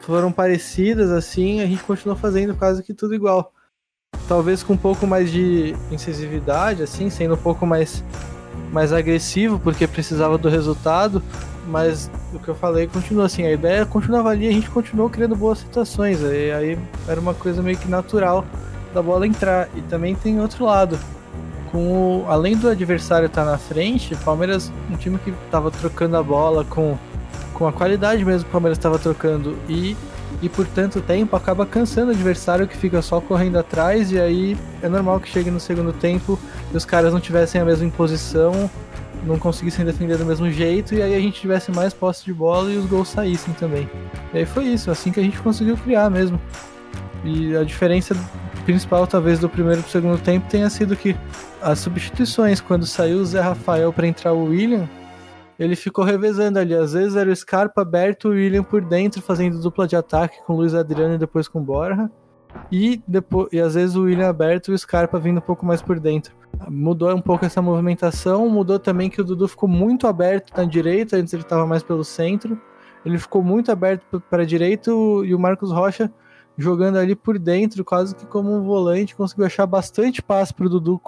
foram 0.00 0.32
parecidas, 0.32 1.10
assim, 1.10 1.60
a 1.60 1.66
gente 1.66 1.82
continuou 1.82 2.18
fazendo 2.18 2.54
quase 2.54 2.82
que 2.82 2.94
tudo 2.94 3.14
igual. 3.14 3.52
Talvez 4.26 4.62
com 4.62 4.72
um 4.72 4.76
pouco 4.76 5.06
mais 5.06 5.30
de 5.30 5.74
incisividade, 5.90 6.82
assim, 6.82 7.10
sendo 7.10 7.34
um 7.34 7.38
pouco 7.38 7.66
mais, 7.66 8.04
mais 8.72 8.92
agressivo, 8.92 9.58
porque 9.58 9.86
precisava 9.86 10.38
do 10.38 10.48
resultado 10.48 11.22
mas 11.66 12.10
o 12.32 12.38
que 12.38 12.48
eu 12.48 12.54
falei 12.54 12.86
continua 12.86 13.26
assim, 13.26 13.44
a 13.44 13.52
ideia 13.52 13.86
continuava 13.86 14.30
ali, 14.30 14.48
a 14.48 14.52
gente 14.52 14.68
continuou 14.70 15.08
criando 15.08 15.36
boas 15.36 15.58
situações, 15.58 16.22
aí, 16.24 16.50
aí 16.50 16.78
era 17.06 17.20
uma 17.20 17.34
coisa 17.34 17.62
meio 17.62 17.76
que 17.76 17.88
natural 17.88 18.44
da 18.92 19.02
bola 19.02 19.26
entrar. 19.26 19.68
E 19.74 19.80
também 19.82 20.14
tem 20.14 20.40
outro 20.40 20.64
lado, 20.64 20.98
com 21.70 22.22
o, 22.22 22.26
além 22.28 22.56
do 22.56 22.68
adversário 22.68 23.26
estar 23.26 23.44
tá 23.44 23.50
na 23.50 23.58
frente, 23.58 24.16
Palmeiras, 24.16 24.72
um 24.90 24.96
time 24.96 25.18
que 25.18 25.30
estava 25.30 25.70
trocando 25.70 26.16
a 26.16 26.22
bola 26.22 26.64
com, 26.64 26.96
com 27.54 27.66
a 27.66 27.72
qualidade 27.72 28.24
mesmo 28.24 28.48
o 28.48 28.52
Palmeiras 28.52 28.78
estava 28.78 28.98
trocando 28.98 29.56
e 29.68 29.96
e 30.42 30.48
por 30.48 30.66
tanto 30.66 31.00
tempo 31.00 31.36
acaba 31.36 31.66
cansando 31.66 32.08
o 32.08 32.14
adversário 32.14 32.66
que 32.66 32.76
fica 32.76 33.02
só 33.02 33.20
correndo 33.20 33.58
atrás 33.58 34.10
e 34.10 34.18
aí 34.18 34.56
é 34.82 34.88
normal 34.88 35.20
que 35.20 35.28
chegue 35.28 35.50
no 35.50 35.60
segundo 35.60 35.92
tempo 35.92 36.38
e 36.72 36.76
os 36.76 36.84
caras 36.84 37.12
não 37.12 37.20
tivessem 37.20 37.60
a 37.60 37.64
mesma 37.64 37.86
imposição 37.86 38.70
não 39.24 39.38
conseguissem 39.38 39.84
defender 39.84 40.16
do 40.16 40.24
mesmo 40.24 40.50
jeito 40.50 40.94
e 40.94 41.02
aí 41.02 41.14
a 41.14 41.20
gente 41.20 41.40
tivesse 41.40 41.70
mais 41.70 41.92
posse 41.92 42.24
de 42.24 42.32
bola 42.32 42.70
e 42.70 42.76
os 42.76 42.86
gols 42.86 43.08
saíssem 43.08 43.52
também. 43.54 43.88
E 44.32 44.38
aí 44.38 44.46
foi 44.46 44.64
isso, 44.64 44.90
assim 44.90 45.12
que 45.12 45.20
a 45.20 45.22
gente 45.22 45.38
conseguiu 45.38 45.76
criar 45.76 46.10
mesmo. 46.10 46.40
E 47.24 47.54
a 47.54 47.62
diferença 47.62 48.16
principal, 48.64 49.06
talvez, 49.06 49.38
do 49.38 49.48
primeiro 49.48 49.82
pro 49.82 49.90
segundo 49.90 50.18
tempo 50.18 50.48
tenha 50.48 50.70
sido 50.70 50.96
que 50.96 51.14
as 51.60 51.78
substituições, 51.78 52.60
quando 52.60 52.86
saiu 52.86 53.18
o 53.18 53.24
Zé 53.24 53.40
Rafael 53.40 53.92
para 53.92 54.06
entrar 54.06 54.32
o 54.32 54.44
William, 54.44 54.88
ele 55.60 55.76
ficou 55.76 56.04
revezando 56.04 56.58
ali. 56.58 56.74
Às 56.74 56.94
vezes 56.94 57.14
era 57.14 57.30
o 57.30 57.36
Scarpa 57.36 57.82
aberto, 57.82 58.28
o 58.28 58.30
William 58.32 58.64
por 58.64 58.82
dentro, 58.82 59.22
fazendo 59.22 59.60
dupla 59.60 59.86
de 59.86 59.94
ataque 59.94 60.42
com 60.44 60.54
o 60.54 60.56
Luiz 60.56 60.74
Adriano 60.74 61.14
e 61.14 61.18
depois 61.18 61.46
com 61.46 61.60
o 61.60 61.62
Borja. 61.62 62.10
E, 62.72 63.00
depois, 63.06 63.48
e 63.52 63.60
às 63.60 63.74
vezes 63.74 63.94
o 63.94 64.02
William 64.02 64.28
aberto 64.28 64.72
e 64.72 64.74
o 64.74 64.78
Scarpa 64.78 65.20
vindo 65.20 65.38
um 65.38 65.42
pouco 65.42 65.64
mais 65.64 65.80
por 65.80 66.00
dentro 66.00 66.40
mudou 66.68 67.14
um 67.14 67.20
pouco 67.20 67.44
essa 67.44 67.62
movimentação, 67.62 68.48
mudou 68.48 68.78
também 68.78 69.08
que 69.08 69.20
o 69.20 69.24
Dudu 69.24 69.48
ficou 69.48 69.68
muito 69.68 70.06
aberto 70.06 70.56
na 70.56 70.64
direita, 70.64 71.16
antes 71.16 71.32
ele 71.32 71.42
estava 71.42 71.66
mais 71.66 71.82
pelo 71.82 72.04
centro. 72.04 72.60
Ele 73.04 73.18
ficou 73.18 73.42
muito 73.42 73.72
aberto 73.72 74.20
para 74.28 74.42
a 74.42 74.46
direita 74.46 74.90
e 74.90 75.34
o 75.34 75.38
Marcos 75.38 75.72
Rocha 75.72 76.12
jogando 76.58 76.98
ali 76.98 77.14
por 77.14 77.38
dentro, 77.38 77.82
quase 77.82 78.14
que 78.14 78.26
como 78.26 78.54
um 78.54 78.62
volante, 78.62 79.16
conseguiu 79.16 79.46
achar 79.46 79.64
bastante 79.64 80.20
passe 80.20 80.52
para 80.52 80.66
o 80.66 80.68
Dudu 80.68 81.00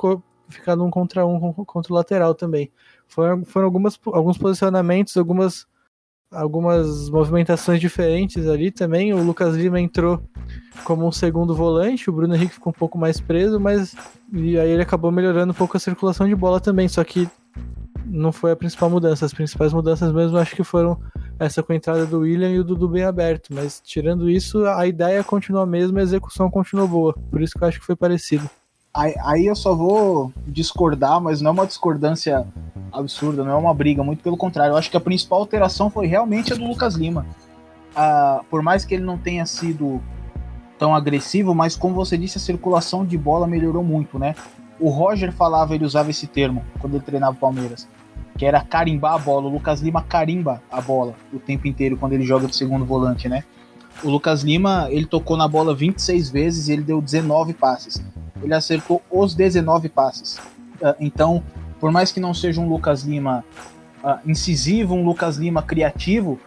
ficar 0.49 0.75
num 0.75 0.91
contra 0.91 1.27
um 1.27 1.53
contra 1.53 1.93
o 1.93 1.97
lateral 1.97 2.35
também. 2.35 2.71
Foram, 3.13 3.45
foram 3.45 3.67
algumas, 3.67 4.01
alguns 4.07 4.39
posicionamentos, 4.39 5.19
algumas, 5.19 5.67
algumas 6.31 7.11
movimentações 7.11 7.79
diferentes 7.79 8.49
ali 8.49 8.71
também. 8.71 9.13
O 9.13 9.23
Lucas 9.23 9.55
Lima 9.55 9.79
entrou 9.79 10.23
como 10.85 11.07
um 11.07 11.13
segundo 11.13 11.55
volante, 11.55 12.09
o 12.09 12.13
Bruno 12.13 12.35
Henrique 12.35 12.55
ficou 12.55 12.71
um 12.71 12.79
pouco 12.79 12.97
mais 12.97 13.21
preso, 13.21 13.61
mas 13.61 13.95
e 14.33 14.59
aí 14.59 14.71
ele 14.71 14.83
acabou 14.83 15.13
melhorando 15.13 15.53
um 15.53 15.55
pouco 15.55 15.77
a 15.77 15.81
circulação 15.81 16.27
de 16.27 16.35
bola 16.35 16.59
também, 16.59 16.89
só 16.89 17.05
que 17.05 17.29
não 18.07 18.33
foi 18.33 18.51
a 18.51 18.57
principal 18.57 18.89
mudança. 18.89 19.27
As 19.27 19.35
principais 19.35 19.75
mudanças 19.75 20.11
mesmo 20.11 20.39
acho 20.39 20.57
que 20.57 20.65
foram 20.65 20.99
essa 21.39 21.63
com 21.63 21.73
a 21.73 21.77
entrada 21.77 22.07
do 22.07 22.21
William 22.21 22.51
e 22.51 22.59
o 22.59 22.65
Dudu 22.65 22.89
bem 22.89 23.05
aberto. 23.05 23.55
Mas 23.55 23.81
tirando 23.85 24.31
isso, 24.31 24.65
a 24.65 24.87
ideia 24.87 25.23
continua 25.23 25.65
a 25.65 25.67
mesma 25.67 26.01
a 26.01 26.03
execução 26.03 26.51
continua 26.51 26.87
boa. 26.87 27.15
Por 27.31 27.43
isso 27.43 27.59
que 27.59 27.63
eu 27.63 27.69
acho 27.69 27.79
que 27.79 27.87
foi 27.87 27.97
parecido. 27.97 28.49
Aí, 28.95 29.15
aí 29.25 29.47
eu 29.47 29.57
só 29.57 29.75
vou 29.75 30.31
discordar, 30.47 31.19
mas 31.19 31.41
não 31.41 31.49
é 31.49 31.53
uma 31.53 31.67
discordância 31.67 32.47
absurda, 32.93 33.43
não 33.43 33.53
é 33.53 33.57
uma 33.57 33.73
briga, 33.73 34.05
muito 34.05 34.23
pelo 34.23 34.37
contrário. 34.37 34.73
Eu 34.73 34.77
acho 34.77 34.91
que 34.91 34.97
a 34.97 35.01
principal 35.01 35.41
alteração 35.41 35.89
foi 35.89 36.07
realmente 36.07 36.53
a 36.53 36.57
do 36.57 36.67
Lucas 36.67 36.95
Lima. 36.95 37.25
Ah, 37.97 38.43
por 38.51 38.61
mais 38.63 38.85
que 38.85 38.95
ele 38.95 39.03
não 39.03 39.17
tenha 39.17 39.47
sido 39.47 39.99
tão 40.79 40.95
agressivo, 40.95 41.55
mas 41.55 41.75
como 41.75 41.95
você 41.95 42.19
disse, 42.19 42.37
a 42.37 42.41
circulação 42.41 43.05
de 43.07 43.17
bola 43.17 43.47
melhorou 43.47 43.83
muito, 43.83 44.19
né? 44.19 44.35
O 44.79 44.91
Roger 44.91 45.33
falava, 45.33 45.75
ele 45.75 45.87
usava 45.87 46.11
esse 46.11 46.27
termo 46.27 46.63
quando 46.79 46.95
ele 46.95 47.05
treinava 47.05 47.33
o 47.33 47.41
Palmeiras, 47.41 47.89
que 48.37 48.45
era 48.45 48.61
carimbar 48.61 49.15
a 49.15 49.19
bola. 49.19 49.47
O 49.47 49.53
Lucas 49.53 49.81
Lima 49.81 50.03
carimba 50.03 50.63
a 50.71 50.83
bola 50.83 51.15
o 51.33 51.39
tempo 51.39 51.67
inteiro 51.67 51.97
quando 51.97 52.13
ele 52.13 52.25
joga 52.25 52.47
de 52.47 52.55
segundo 52.55 52.85
volante, 52.85 53.27
né? 53.27 53.45
O 54.05 54.11
Lucas 54.11 54.43
Lima, 54.43 54.89
ele 54.91 55.07
tocou 55.07 55.37
na 55.37 55.49
bola 55.49 55.75
26 55.75 56.29
vezes 56.31 56.69
e 56.69 56.73
ele 56.73 56.83
deu 56.83 57.01
19 57.01 57.55
passes. 57.55 58.03
Ele 58.43 58.55
acertou 58.55 59.03
os 59.11 59.35
19 59.35 59.89
passes. 59.89 60.39
Ah, 60.83 60.95
então, 60.99 61.43
por 61.81 61.91
mais 61.91 62.13
que 62.13 62.21
não 62.21 62.35
seja 62.35 62.61
um 62.61 62.69
Lucas 62.69 63.03
Lima 63.03 63.45
uh, 64.03 64.19
incisivo, 64.29 64.95
um 64.95 65.05
Lucas 65.05 65.37
Lima 65.37 65.63
criativo, 65.63 66.39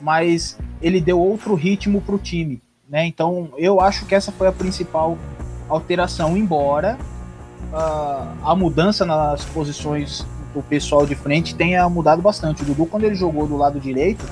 mas 0.00 0.58
ele 0.80 1.00
deu 1.00 1.20
outro 1.20 1.54
ritmo 1.54 2.00
para 2.00 2.14
o 2.14 2.18
time. 2.18 2.60
Né? 2.88 3.06
Então, 3.06 3.50
eu 3.56 3.80
acho 3.80 4.06
que 4.06 4.14
essa 4.14 4.30
foi 4.32 4.46
a 4.46 4.52
principal 4.52 5.18
alteração, 5.68 6.36
embora 6.36 6.98
uh, 7.72 8.28
a 8.44 8.54
mudança 8.54 9.04
nas 9.04 9.44
posições 9.44 10.26
do 10.54 10.62
pessoal 10.62 11.04
de 11.06 11.14
frente 11.14 11.54
tenha 11.54 11.88
mudado 11.88 12.22
bastante. 12.22 12.62
O 12.62 12.64
Dudu, 12.64 12.86
quando 12.86 13.04
ele 13.04 13.14
jogou 13.14 13.46
do 13.46 13.56
lado 13.56 13.78
direito, 13.78 14.24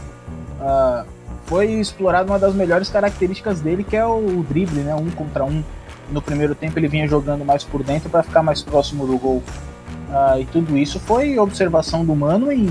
foi 1.44 1.72
explorado 1.72 2.30
uma 2.30 2.38
das 2.38 2.54
melhores 2.54 2.88
características 2.88 3.60
dele, 3.60 3.84
que 3.84 3.96
é 3.96 4.04
o, 4.04 4.40
o 4.40 4.42
drible, 4.48 4.80
né? 4.80 4.94
um 4.94 5.10
contra 5.10 5.44
um. 5.44 5.62
No 6.10 6.20
primeiro 6.22 6.54
tempo 6.54 6.78
ele 6.78 6.88
vinha 6.88 7.06
jogando 7.06 7.44
mais 7.44 7.64
por 7.64 7.82
dentro 7.82 8.10
para 8.10 8.22
ficar 8.22 8.42
mais 8.42 8.62
próximo 8.62 9.06
do 9.06 9.18
gol. 9.18 9.42
Uh, 10.08 10.40
e 10.40 10.44
tudo 10.46 10.76
isso 10.76 11.00
foi 11.00 11.38
observação 11.38 12.04
do 12.04 12.14
Mano 12.14 12.52
em 12.52 12.68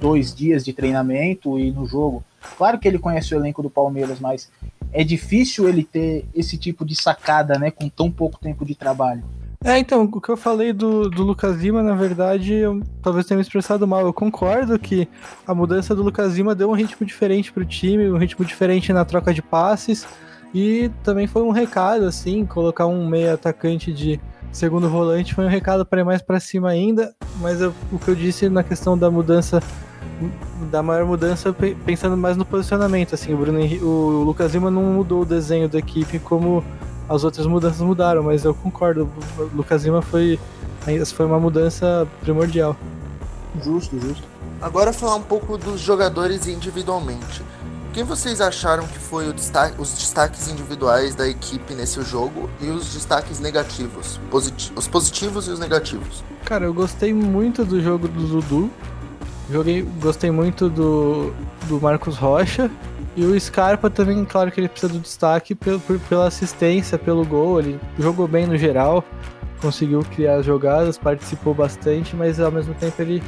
dois 0.00 0.34
dias 0.34 0.64
de 0.64 0.72
treinamento 0.72 1.58
e 1.58 1.70
no 1.70 1.86
jogo. 1.86 2.22
Claro 2.56 2.78
que 2.78 2.86
ele 2.86 2.98
conhece 2.98 3.34
o 3.34 3.38
elenco 3.38 3.62
do 3.62 3.70
Palmeiras, 3.70 4.20
mas 4.20 4.50
é 4.92 5.04
difícil 5.04 5.68
ele 5.68 5.84
ter 5.84 6.24
esse 6.34 6.56
tipo 6.56 6.84
de 6.84 6.94
sacada, 6.94 7.58
né, 7.58 7.70
com 7.70 7.88
tão 7.88 8.10
pouco 8.10 8.38
tempo 8.38 8.64
de 8.64 8.74
trabalho. 8.74 9.22
É, 9.64 9.76
então, 9.76 10.04
o 10.04 10.20
que 10.20 10.28
eu 10.28 10.36
falei 10.36 10.72
do, 10.72 11.10
do 11.10 11.24
Lucas 11.24 11.56
Lima, 11.56 11.82
na 11.82 11.94
verdade, 11.94 12.54
eu 12.54 12.80
talvez 13.02 13.26
tenha 13.26 13.36
me 13.36 13.42
expressado 13.42 13.88
mal. 13.88 14.06
Eu 14.06 14.12
concordo 14.12 14.78
que 14.78 15.08
a 15.44 15.52
mudança 15.52 15.96
do 15.96 16.02
Lucas 16.02 16.36
Lima 16.36 16.54
deu 16.54 16.70
um 16.70 16.74
ritmo 16.74 17.04
diferente 17.04 17.52
pro 17.52 17.64
time, 17.64 18.08
um 18.08 18.16
ritmo 18.16 18.44
diferente 18.44 18.92
na 18.92 19.04
troca 19.04 19.34
de 19.34 19.42
passes. 19.42 20.06
E 20.54 20.90
também 21.02 21.26
foi 21.26 21.42
um 21.42 21.50
recado, 21.50 22.06
assim, 22.06 22.44
colocar 22.46 22.86
um 22.86 23.06
meio 23.06 23.34
atacante 23.34 23.92
de 23.92 24.20
segundo 24.52 24.88
volante 24.88 25.34
foi 25.34 25.44
um 25.44 25.48
recado 25.48 25.84
para 25.84 26.00
ir 26.00 26.04
mais 26.04 26.22
para 26.22 26.40
cima 26.40 26.70
ainda. 26.70 27.14
Mas 27.40 27.60
eu, 27.60 27.72
o 27.92 27.98
que 27.98 28.08
eu 28.08 28.14
disse 28.14 28.48
na 28.48 28.62
questão 28.62 28.96
da 28.96 29.10
mudança, 29.10 29.62
da 30.70 30.82
maior 30.82 31.04
mudança, 31.06 31.54
pensando 31.84 32.16
mais 32.16 32.36
no 32.36 32.44
posicionamento, 32.44 33.14
assim, 33.14 33.32
o, 33.34 33.36
Bruno, 33.36 33.60
o 33.82 34.24
Lucas 34.24 34.52
Lima 34.54 34.70
não 34.70 34.82
mudou 34.82 35.22
o 35.22 35.24
desenho 35.24 35.68
da 35.68 35.78
equipe 35.78 36.18
como 36.18 36.64
as 37.08 37.24
outras 37.24 37.46
mudanças 37.46 37.80
mudaram, 37.80 38.22
mas 38.22 38.44
eu 38.44 38.54
concordo. 38.54 39.08
O 39.38 39.56
Lucas 39.56 39.84
Lima 39.84 40.02
foi, 40.02 40.38
foi 41.14 41.26
uma 41.26 41.38
mudança 41.38 42.06
primordial. 42.20 42.76
Justo, 43.62 43.98
justo. 43.98 44.22
Agora 44.60 44.92
falar 44.92 45.14
um 45.14 45.22
pouco 45.22 45.56
dos 45.56 45.80
jogadores 45.80 46.46
individualmente. 46.46 47.42
Quem 47.98 48.04
vocês 48.04 48.40
acharam 48.40 48.86
que 48.86 48.96
foi 48.96 49.32
destaque, 49.32 49.74
os 49.76 49.92
destaques 49.92 50.46
individuais 50.46 51.16
da 51.16 51.26
equipe 51.26 51.74
nesse 51.74 52.00
jogo 52.02 52.48
e 52.60 52.66
os 52.66 52.94
destaques 52.94 53.40
negativos? 53.40 54.20
Os 54.76 54.86
positivos 54.86 55.48
e 55.48 55.50
os 55.50 55.58
negativos? 55.58 56.22
Cara, 56.44 56.66
eu 56.66 56.72
gostei 56.72 57.12
muito 57.12 57.64
do 57.64 57.82
jogo 57.82 58.06
do 58.06 58.24
Dudu. 58.24 58.70
Joguei, 59.50 59.82
gostei 60.00 60.30
muito 60.30 60.70
do, 60.70 61.34
do 61.66 61.80
Marcos 61.80 62.16
Rocha. 62.16 62.70
E 63.16 63.24
o 63.24 63.40
Scarpa 63.40 63.90
também, 63.90 64.24
claro 64.24 64.52
que 64.52 64.60
ele 64.60 64.68
precisa 64.68 64.92
do 64.92 65.00
destaque 65.00 65.56
pelo, 65.56 65.80
pela 66.08 66.28
assistência, 66.28 66.96
pelo 66.96 67.26
gol. 67.26 67.58
Ele 67.58 67.80
jogou 67.98 68.28
bem 68.28 68.46
no 68.46 68.56
geral, 68.56 69.04
conseguiu 69.60 70.04
criar 70.14 70.40
jogadas, 70.42 70.96
participou 70.96 71.52
bastante, 71.52 72.14
mas 72.14 72.38
ao 72.38 72.52
mesmo 72.52 72.74
tempo 72.74 73.02
ele 73.02 73.20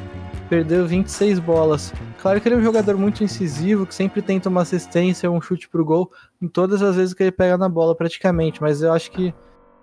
perdeu 0.50 0.85
26 0.85 1.38
bolas. 1.38 1.95
Claro 2.21 2.40
que 2.40 2.49
ele 2.49 2.57
é 2.57 2.59
um 2.59 2.62
jogador 2.62 2.97
muito 2.97 3.23
incisivo, 3.23 3.87
que 3.87 3.95
sempre 3.95 4.21
tenta 4.21 4.49
uma 4.49 4.62
assistência, 4.62 5.30
um 5.30 5.40
chute 5.40 5.69
pro 5.69 5.85
gol, 5.85 6.11
em 6.42 6.49
todas 6.49 6.83
as 6.83 6.97
vezes 6.97 7.14
que 7.14 7.23
ele 7.23 7.30
pega 7.30 7.57
na 7.57 7.69
bola, 7.69 7.95
praticamente. 7.95 8.61
Mas 8.61 8.83
eu 8.83 8.92
acho 8.92 9.12
que 9.12 9.33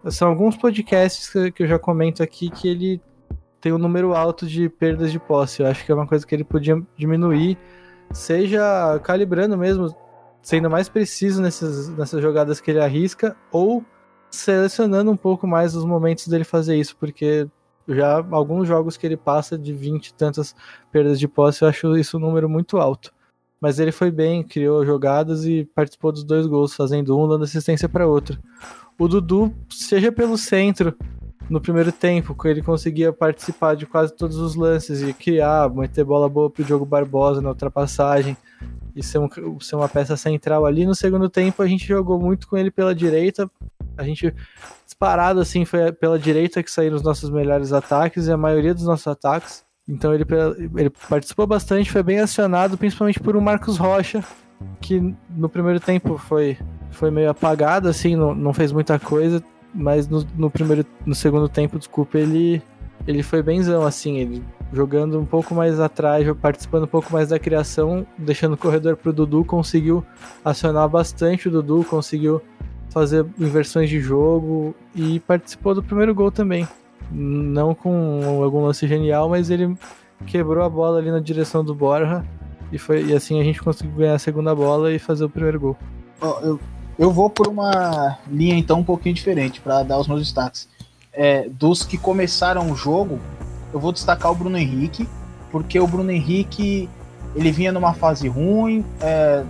são 0.10 0.28
alguns 0.28 0.58
podcasts 0.58 1.30
que 1.30 1.64
eu 1.64 1.68
já 1.68 1.80
comento 1.80 2.22
aqui 2.22 2.50
que 2.50 2.68
ele 2.68 3.02
tem 3.62 3.72
um 3.72 3.78
número 3.78 4.14
alto 4.14 4.46
de 4.46 4.68
perdas 4.68 5.10
de 5.10 5.20
posse. 5.20 5.62
Eu 5.62 5.68
acho 5.68 5.86
que 5.86 5.92
é 5.92 5.96
uma 5.96 6.06
coisa 6.06 6.28
que 6.28 6.36
ele 6.36 6.44
podia 6.44 6.80
diminuir 6.98 7.58
seja 8.12 9.00
calibrando 9.04 9.58
mesmo, 9.58 9.96
sendo 10.42 10.70
mais 10.70 10.90
preciso 10.90 11.42
nessas, 11.42 11.90
nessas 11.90 12.22
jogadas 12.22 12.60
que 12.60 12.72
ele 12.72 12.80
arrisca, 12.80 13.36
ou 13.52 13.84
selecionando 14.30 15.12
um 15.12 15.18
pouco 15.18 15.48
mais 15.48 15.76
os 15.76 15.86
momentos 15.86 16.28
dele 16.28 16.44
fazer 16.44 16.76
isso, 16.76 16.96
porque 16.98 17.48
já 17.88 18.25
alguns 18.32 18.67
jogos 18.67 18.98
que 18.98 19.06
ele 19.06 19.17
passa 19.17 19.58
de 19.58 19.74
20 19.74 20.08
e 20.08 20.13
tantas 20.13 20.56
perdas 20.91 21.20
de 21.20 21.27
posse, 21.27 21.62
eu 21.63 21.67
acho 21.67 21.98
isso 21.98 22.17
um 22.17 22.20
número 22.20 22.50
muito 22.50 22.77
alto. 22.77 23.13
Mas 23.60 23.79
ele 23.79 23.91
foi 23.91 24.12
bem, 24.12 24.44
criou 24.44 24.86
jogadas 24.86 25.46
e 25.46 25.65
participou 25.74 26.12
dos 26.12 26.24
dois 26.24 26.46
gols, 26.46 26.75
fazendo 26.75 27.17
um, 27.17 27.27
dando 27.27 27.44
assistência 27.44 27.89
para 27.89 28.08
outro. 28.08 28.38
O 29.00 29.08
Dudu, 29.08 29.53
seja 29.70 30.12
pelo 30.12 30.38
centro, 30.38 30.96
no 31.50 31.62
primeiro 31.62 31.91
tempo, 31.91 32.36
que 32.36 32.48
ele 32.48 32.62
conseguia 32.62 33.13
participar 33.13 33.75
de 33.75 33.86
quase 33.86 34.13
todos 34.13 34.38
os 34.38 34.56
lances 34.56 35.01
e 35.01 35.13
criar, 35.13 35.70
meter 35.74 36.03
bola 36.03 36.27
boa 36.27 36.50
pro 36.50 36.63
Diogo 36.63 36.86
Barbosa 36.86 37.41
na 37.41 37.50
ultrapassagem 37.50 38.36
e 38.96 39.03
ser, 39.03 39.20
um, 39.20 39.60
ser 39.60 39.75
uma 39.75 39.88
peça 39.88 40.17
central 40.17 40.65
ali. 40.65 40.86
No 40.86 40.96
segundo 40.96 41.29
tempo, 41.29 41.62
a 41.62 41.67
gente 41.67 41.88
jogou 41.88 42.20
muito 42.20 42.48
com 42.48 42.58
ele 42.58 42.70
pela 42.70 42.94
direita. 42.94 43.50
A 43.98 44.03
gente 44.03 44.34
disparado 44.98 45.39
assim 45.39 45.63
foi 45.63 45.92
pela 45.92 46.18
direita 46.18 46.63
que 46.63 46.72
saíram 46.72 46.96
os 46.96 47.04
nossos 47.04 47.30
melhores 47.30 47.72
ataques 47.72 48.27
e 48.27 48.32
a 48.32 48.38
maioria 48.38 48.74
dos 48.74 48.86
nossos 48.86 49.08
ataques. 49.08 49.63
Então 49.88 50.13
ele, 50.13 50.25
ele 50.75 50.89
participou 50.89 51.48
bastante, 51.48 51.92
foi 51.92 52.04
bem 52.04 52.20
acionado, 52.20 52.77
principalmente 52.77 53.20
por 53.20 53.38
um 53.38 53.42
Marcos 53.42 53.77
Rocha, 53.77 54.24
que 54.82 55.16
no 55.30 55.48
primeiro 55.48 55.80
tempo 55.80 56.18
foi, 56.18 56.58
foi 56.92 57.10
meio 57.10 57.30
apagado, 57.30 57.88
assim, 57.88 58.16
não, 58.16 58.36
não 58.36 58.54
fez 58.54 58.72
muita 58.72 59.00
coisa 59.00 59.42
mas 59.74 60.08
no, 60.08 60.25
no, 60.36 60.50
primeiro, 60.50 60.86
no 61.06 61.13
segundo 61.13 61.48
tempo, 61.48 61.77
desculpa, 61.77 62.18
ele 62.18 62.62
ele 63.06 63.24
foi 63.24 63.42
benzão, 63.42 63.86
assim, 63.86 64.18
ele 64.18 64.44
jogando 64.74 65.18
um 65.18 65.25
pouco 65.25 65.56
mais 65.56 65.80
atrás, 65.80 66.27
participando 66.42 66.84
um 66.84 66.88
pouco 66.88 67.13
mais 67.13 67.30
da 67.30 67.39
criação, 67.39 68.06
deixando 68.18 68.54
o 68.54 68.58
corredor 68.58 68.98
pro 68.98 69.13
Dudu, 69.13 69.46
conseguiu 69.46 70.04
acionar 70.44 70.89
bastante 70.89 71.48
o 71.48 71.51
Dudu, 71.51 71.86
conseguiu 71.86 72.42
fazer 72.98 73.25
inversões 73.38 73.89
de 73.89 74.00
jogo 74.00 74.75
e 74.96 75.20
participou 75.22 75.75
do 75.75 75.84
primeiro 75.84 76.13
gol 76.16 76.32
também. 76.32 76.68
Não 77.12 77.75
com 77.75 78.42
algum 78.44 78.66
lance 78.66 78.88
genial, 78.88 79.30
mas 79.30 79.50
ele 79.50 79.75
quebrou 80.25 80.63
a 80.63 80.70
bola 80.70 80.98
ali 80.98 81.12
na 81.12 81.20
direção 81.20 81.63
do 81.63 81.75
Borja 81.75 82.25
e 82.72 82.77
foi 82.77 83.06
e 83.06 83.13
assim 83.13 83.39
a 83.39 83.44
gente 83.44 83.62
conseguiu 83.62 83.96
ganhar 83.96 84.16
a 84.16 84.20
segunda 84.20 84.54
bola 84.54 84.92
e 84.92 85.00
fazer 85.00 85.25
o 85.25 85.30
primeiro 85.30 85.60
gol. 85.60 85.77
Oh, 86.20 86.39
eu 86.42 86.60
eu 86.98 87.12
vou 87.12 87.30
por 87.30 87.48
uma 87.48 88.18
linha 88.27 88.56
então 88.56 88.80
um 88.80 88.84
pouquinho 88.84 89.13
diferente 89.13 89.62
para 89.62 89.84
dar 89.84 90.00
os 90.00 90.08
meus 90.08 90.22
destaques. 90.22 90.68
É, 91.13 91.48
dos 91.48 91.84
que 91.84 91.98
começaram 91.98 92.72
o 92.72 92.75
jogo, 92.75 93.20
eu 93.72 93.80
vou 93.80 93.92
destacar 93.92 94.32
o 94.32 94.36
Bruno 94.36 94.58
Henrique, 94.58 95.08
porque 95.51 95.80
o 95.80 95.88
Bruno 95.88 96.12
Henrique 96.12 96.89
ele 97.36 97.51
vinha 97.51 97.72
numa 97.72 97.94
fase 97.94 98.27
ruim, 98.27 98.84
é, 99.00 99.44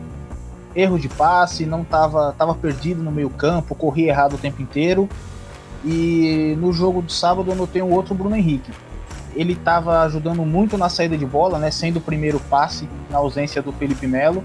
erro 0.79 0.99
de 0.99 1.09
passe, 1.09 1.65
não 1.65 1.83
tava, 1.83 2.33
tava 2.37 2.53
perdido 2.53 3.01
no 3.01 3.11
meio 3.11 3.29
campo, 3.29 3.75
corria 3.75 4.09
errado 4.09 4.35
o 4.35 4.37
tempo 4.37 4.61
inteiro. 4.61 5.09
E 5.83 6.55
no 6.59 6.71
jogo 6.71 7.01
de 7.01 7.11
sábado 7.11 7.51
eu 7.51 7.55
notei 7.55 7.81
um 7.81 7.91
outro 7.91 8.13
Bruno 8.13 8.35
Henrique. 8.35 8.71
Ele 9.35 9.53
estava 9.53 10.01
ajudando 10.01 10.45
muito 10.45 10.77
na 10.77 10.89
saída 10.89 11.17
de 11.17 11.25
bola, 11.25 11.59
né, 11.59 11.71
sendo 11.71 11.97
o 11.97 12.01
primeiro 12.01 12.39
passe 12.39 12.87
na 13.09 13.17
ausência 13.17 13.61
do 13.61 13.71
Felipe 13.71 14.07
Melo 14.07 14.43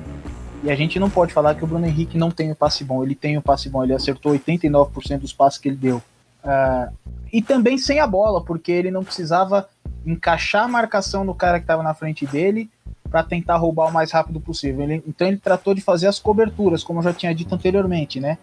e 0.62 0.70
a 0.70 0.76
gente 0.76 0.98
não 0.98 1.10
pode 1.10 1.32
falar 1.32 1.56
que 1.56 1.64
o 1.64 1.66
Bruno 1.66 1.86
Henrique 1.86 2.16
não 2.16 2.30
tem 2.30 2.52
o 2.52 2.56
passe 2.56 2.84
bom. 2.84 3.02
Ele 3.02 3.16
tem 3.16 3.36
o 3.36 3.42
passe 3.42 3.68
bom, 3.68 3.82
ele 3.82 3.94
acertou 3.94 4.32
89% 4.32 5.18
dos 5.18 5.32
passes 5.32 5.58
que 5.58 5.68
ele 5.68 5.76
deu. 5.76 5.96
Uh, 6.44 6.92
e 7.32 7.42
também 7.42 7.76
sem 7.76 7.98
a 7.98 8.06
bola, 8.06 8.42
porque 8.44 8.70
ele 8.70 8.90
não 8.90 9.02
precisava 9.02 9.68
encaixar 10.06 10.64
a 10.64 10.68
marcação 10.68 11.24
no 11.24 11.34
cara 11.34 11.58
que 11.58 11.64
estava 11.64 11.82
na 11.82 11.94
frente 11.94 12.26
dele 12.26 12.70
para 13.12 13.23
tentar 13.23 13.59
roubar 13.59 13.88
o 13.88 13.92
mais 13.92 14.11
rápido 14.11 14.40
possível. 14.40 14.83
Ele, 14.83 15.04
então 15.07 15.28
ele 15.28 15.37
tratou 15.37 15.75
de 15.75 15.83
fazer 15.83 16.07
as 16.07 16.19
coberturas, 16.19 16.83
como 16.83 17.00
eu 17.00 17.02
já 17.02 17.12
tinha 17.12 17.35
dito 17.35 17.54
anteriormente, 17.54 18.19
né? 18.19 18.38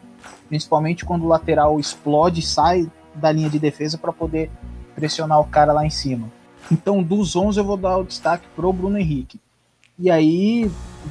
Principalmente 0.47 1.03
quando 1.03 1.23
o 1.23 1.27
lateral 1.27 1.79
explode, 1.79 2.43
sai 2.43 2.87
da 3.15 3.31
linha 3.31 3.49
de 3.49 3.57
defesa 3.57 3.97
para 3.97 4.13
poder 4.13 4.51
pressionar 4.95 5.39
o 5.39 5.45
cara 5.45 5.73
lá 5.73 5.83
em 5.83 5.89
cima. 5.89 6.29
Então, 6.71 7.01
dos 7.01 7.35
11 7.35 7.59
eu 7.59 7.65
vou 7.65 7.77
dar 7.77 7.97
o 7.97 8.03
destaque 8.03 8.45
pro 8.55 8.71
Bruno 8.71 8.99
Henrique. 8.99 9.39
E 9.97 10.11
aí, 10.11 10.69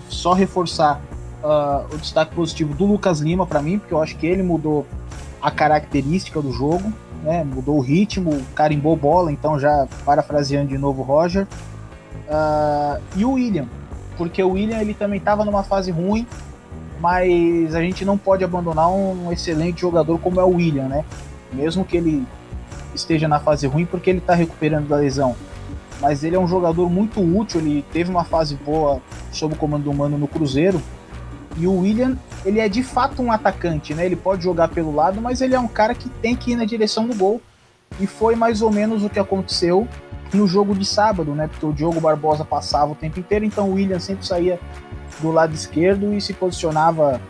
só 0.09 0.35
reforçar 0.35 1.01
uh, 1.43 1.93
o 1.93 1.99
destaque 1.99 2.33
positivo 2.37 2.75
do 2.75 2.87
Lucas 2.87 3.19
Lima 3.19 3.45
para 3.45 3.61
mim, 3.61 3.81
porque 3.81 3.93
eu 3.93 4.01
acho 4.01 4.17
que 4.17 4.27
ele 4.27 4.45
mudou 4.45 4.87
a 5.43 5.51
característica 5.51 6.41
do 6.41 6.53
jogo, 6.53 6.93
né? 7.25 7.43
Mudou 7.43 7.79
o 7.79 7.81
ritmo, 7.81 8.41
carimbou 8.55 8.95
bola, 8.95 9.33
então 9.33 9.59
já 9.59 9.89
parafraseando 10.05 10.69
de 10.69 10.79
novo 10.79 11.03
Roger. 11.03 11.45
Uh, 12.29 13.01
e 13.17 13.25
o 13.25 13.33
William, 13.33 13.67
porque 14.17 14.43
o 14.43 14.51
William 14.51 14.79
ele 14.79 14.93
também 14.93 15.19
estava 15.19 15.45
numa 15.45 15.63
fase 15.63 15.91
ruim, 15.91 16.27
mas 17.01 17.75
a 17.75 17.81
gente 17.81 18.05
não 18.05 18.19
pode 18.19 18.45
abandonar 18.45 18.91
um 18.91 19.33
excelente 19.33 19.81
jogador 19.81 20.19
como 20.19 20.41
é 20.41 20.45
o 20.45 20.57
William, 20.57 20.89
né? 20.89 21.05
Mesmo 21.53 21.85
que 21.85 21.97
ele 21.97 22.27
esteja 22.95 23.29
na 23.29 23.39
fase 23.39 23.67
ruim, 23.67 23.87
porque 23.87 24.11
ele 24.11 24.19
está 24.19 24.35
recuperando 24.35 24.89
da 24.89 24.97
lesão. 24.97 25.35
Mas 26.01 26.23
ele 26.23 26.37
é 26.37 26.39
um 26.39 26.47
jogador 26.47 26.91
muito 26.91 27.21
útil, 27.21 27.61
ele 27.61 27.85
teve 27.93 28.11
uma 28.11 28.25
fase 28.25 28.57
boa 28.57 29.01
sob 29.33 29.55
o 29.55 29.57
comando 29.57 29.85
do 29.85 29.95
Mano 29.95 30.19
no 30.19 30.29
Cruzeiro. 30.29 30.83
E 31.57 31.67
o 31.67 31.81
William, 31.81 32.17
ele 32.45 32.61
é 32.61 32.69
de 32.69 32.83
fato 32.83 33.23
um 33.23 33.33
atacante, 33.33 33.95
né? 33.95 34.05
Ele 34.05 34.17
pode 34.17 34.45
jogar 34.45 34.69
pelo 34.69 34.95
lado, 34.95 35.21
mas 35.21 35.41
ele 35.41 35.55
é 35.55 35.61
um 35.61 35.67
cara 35.67 35.95
que 35.95 36.09
tem 36.09 36.37
que 36.37 36.53
ir 36.53 36.57
na 36.57 36.65
direção 36.65 37.07
do 37.07 37.15
gol. 37.15 37.41
E 37.99 38.07
foi 38.07 38.37
mais 38.37 38.63
ou 38.63 38.71
menos 38.71 39.03
o 39.03 39.09
que 39.09 39.19
aconteceu 39.19 39.89
no 40.33 40.47
jogo 40.47 40.75
de 40.75 40.85
sábado, 40.85 41.35
né? 41.35 41.49
Porque 41.49 41.65
o 41.65 41.73
Diogo 41.73 42.01
Barbosa 42.01 42.45
passava 42.45 42.93
o 42.93 42.95
tempo 42.95 43.19
inteiro, 43.19 43.45
então 43.45 43.69
o 43.71 43.75
William 43.75 43.99
sempre 43.99 44.27
saía 44.27 44.61
do 45.21 45.31
lado 45.31 45.55
esquerdo 45.55 46.13
e 46.13 46.21
se 46.21 46.35
posicionava 46.35 47.21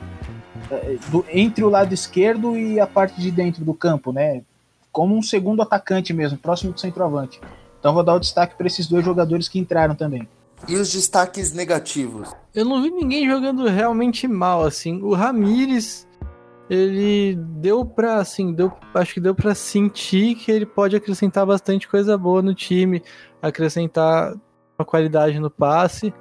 eh, 0.70 0.98
do, 1.08 1.24
entre 1.32 1.64
o 1.64 1.68
lado 1.68 1.92
esquerdo 1.94 2.56
e 2.56 2.80
a 2.80 2.86
parte 2.86 3.20
de 3.20 3.30
dentro 3.30 3.64
do 3.64 3.72
campo, 3.72 4.12
né? 4.12 4.42
Como 4.90 5.16
um 5.16 5.22
segundo 5.22 5.62
atacante 5.62 6.12
mesmo, 6.12 6.38
próximo 6.38 6.72
do 6.72 6.80
centroavante. 6.80 7.40
Então 7.78 7.94
vou 7.94 8.02
dar 8.02 8.14
o 8.14 8.20
destaque 8.20 8.56
para 8.56 8.66
esses 8.66 8.86
dois 8.88 9.04
jogadores 9.04 9.48
que 9.48 9.58
entraram 9.58 9.94
também. 9.94 10.28
E 10.66 10.74
os 10.74 10.92
destaques 10.92 11.52
negativos? 11.52 12.34
Eu 12.52 12.64
não 12.64 12.82
vi 12.82 12.90
ninguém 12.90 13.28
jogando 13.28 13.64
realmente 13.68 14.26
mal, 14.26 14.64
assim. 14.64 15.00
O 15.02 15.14
Ramires 15.14 16.07
ele 16.68 17.34
deu 17.34 17.84
para 17.84 18.16
assim, 18.16 18.52
deu, 18.52 18.72
acho 18.94 19.14
que 19.14 19.20
deu 19.20 19.34
para 19.34 19.54
sentir 19.54 20.34
que 20.34 20.50
ele 20.50 20.66
pode 20.66 20.94
acrescentar 20.94 21.46
bastante 21.46 21.88
coisa 21.88 22.16
boa 22.18 22.42
no 22.42 22.54
time, 22.54 23.02
acrescentar 23.40 24.34
uma 24.78 24.84
qualidade 24.84 25.38
no 25.38 25.50
passe, 25.50 26.12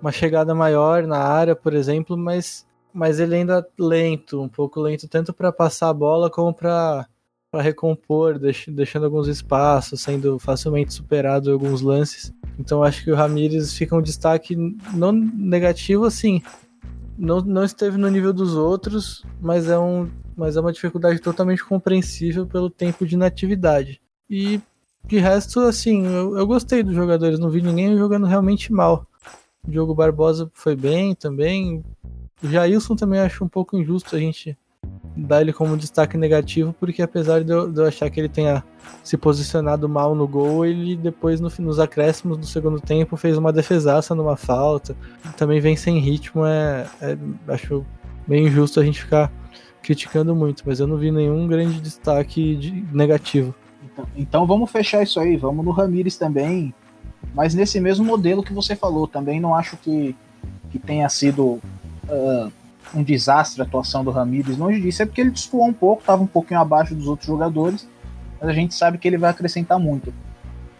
uma 0.00 0.10
chegada 0.10 0.54
maior 0.54 1.06
na 1.06 1.18
área, 1.18 1.54
por 1.54 1.74
exemplo, 1.74 2.16
mas 2.16 2.68
mas 2.92 3.20
ele 3.20 3.36
ainda 3.36 3.64
lento, 3.78 4.42
um 4.42 4.48
pouco 4.48 4.80
lento 4.80 5.06
tanto 5.08 5.32
para 5.32 5.52
passar 5.52 5.90
a 5.90 5.94
bola 5.94 6.28
como 6.28 6.52
para 6.52 7.06
para 7.50 7.62
recompor, 7.62 8.38
deixando 8.38 9.04
alguns 9.06 9.26
espaços, 9.26 10.00
sendo 10.00 10.38
facilmente 10.38 10.94
superado 10.94 11.50
em 11.50 11.52
alguns 11.52 11.80
lances. 11.80 12.32
Então 12.56 12.82
acho 12.82 13.02
que 13.02 13.10
o 13.10 13.16
Ramires 13.16 13.74
fica 13.74 13.96
um 13.96 14.02
destaque 14.02 14.56
não 14.94 15.10
negativo 15.10 16.04
assim, 16.04 16.40
não, 17.20 17.42
não 17.42 17.64
esteve 17.64 17.98
no 17.98 18.08
nível 18.08 18.32
dos 18.32 18.54
outros, 18.54 19.22
mas 19.40 19.68
é, 19.68 19.78
um, 19.78 20.08
mas 20.34 20.56
é 20.56 20.60
uma 20.60 20.72
dificuldade 20.72 21.20
totalmente 21.20 21.62
compreensível 21.62 22.46
pelo 22.46 22.70
tempo 22.70 23.06
de 23.06 23.14
inatividade. 23.14 24.00
E 24.28 24.58
de 25.04 25.18
resto, 25.18 25.60
assim, 25.60 26.06
eu, 26.06 26.38
eu 26.38 26.46
gostei 26.46 26.82
dos 26.82 26.94
jogadores, 26.94 27.38
não 27.38 27.50
vi 27.50 27.60
ninguém 27.60 27.96
jogando 27.98 28.26
realmente 28.26 28.72
mal. 28.72 29.06
O 29.62 29.70
Diogo 29.70 29.94
Barbosa 29.94 30.50
foi 30.54 30.74
bem 30.74 31.14
também. 31.14 31.84
O 32.42 32.48
Jailson 32.48 32.96
também 32.96 33.20
acho 33.20 33.44
um 33.44 33.48
pouco 33.48 33.76
injusto 33.76 34.16
a 34.16 34.18
gente 34.18 34.56
dar 35.16 35.42
ele 35.42 35.52
como 35.52 35.76
destaque 35.76 36.16
negativo, 36.16 36.74
porque 36.78 37.02
apesar 37.02 37.44
de 37.44 37.52
eu, 37.52 37.70
de 37.70 37.80
eu, 37.80 37.86
achar 37.86 38.08
que 38.10 38.20
ele 38.20 38.28
tenha 38.28 38.64
se 39.04 39.16
posicionado 39.16 39.88
mal 39.88 40.14
no 40.14 40.26
gol, 40.26 40.64
ele 40.64 40.96
depois 40.96 41.40
no, 41.40 41.50
nos 41.58 41.78
acréscimos 41.78 42.38
do 42.38 42.46
segundo 42.46 42.80
tempo 42.80 43.16
fez 43.16 43.36
uma 43.36 43.52
defesaça 43.52 44.14
numa 44.14 44.36
falta. 44.36 44.96
Também 45.36 45.60
vem 45.60 45.76
sem 45.76 45.98
ritmo, 45.98 46.44
é, 46.46 46.86
é 47.00 47.18
acho 47.48 47.84
meio 48.26 48.46
injusto 48.46 48.80
a 48.80 48.84
gente 48.84 49.02
ficar 49.02 49.30
criticando 49.82 50.34
muito, 50.34 50.62
mas 50.66 50.80
eu 50.80 50.86
não 50.86 50.96
vi 50.96 51.10
nenhum 51.10 51.46
grande 51.46 51.80
destaque 51.80 52.56
de, 52.56 52.84
negativo. 52.92 53.54
Então, 53.84 54.06
então 54.16 54.46
vamos 54.46 54.70
fechar 54.70 55.02
isso 55.02 55.18
aí, 55.18 55.36
vamos 55.36 55.64
no 55.64 55.70
Ramires 55.70 56.16
também, 56.16 56.74
mas 57.34 57.54
nesse 57.54 57.80
mesmo 57.80 58.04
modelo 58.04 58.42
que 58.42 58.52
você 58.52 58.76
falou, 58.76 59.06
também 59.06 59.40
não 59.40 59.54
acho 59.54 59.76
que, 59.78 60.14
que 60.70 60.78
tenha 60.78 61.08
sido 61.08 61.60
uh, 62.08 62.52
um 62.94 63.02
desastre 63.02 63.62
a 63.62 63.64
atuação 63.64 64.02
do 64.02 64.10
Ramires, 64.10 64.56
longe 64.56 64.80
disso, 64.80 65.02
é 65.02 65.06
porque 65.06 65.20
ele 65.20 65.30
destoou 65.30 65.64
um 65.64 65.72
pouco, 65.72 66.02
estava 66.02 66.22
um 66.22 66.26
pouquinho 66.26 66.60
abaixo 66.60 66.94
dos 66.94 67.06
outros 67.06 67.26
jogadores, 67.26 67.88
mas 68.40 68.48
a 68.48 68.52
gente 68.52 68.74
sabe 68.74 68.98
que 68.98 69.06
ele 69.06 69.18
vai 69.18 69.30
acrescentar 69.30 69.78
muito. 69.78 70.12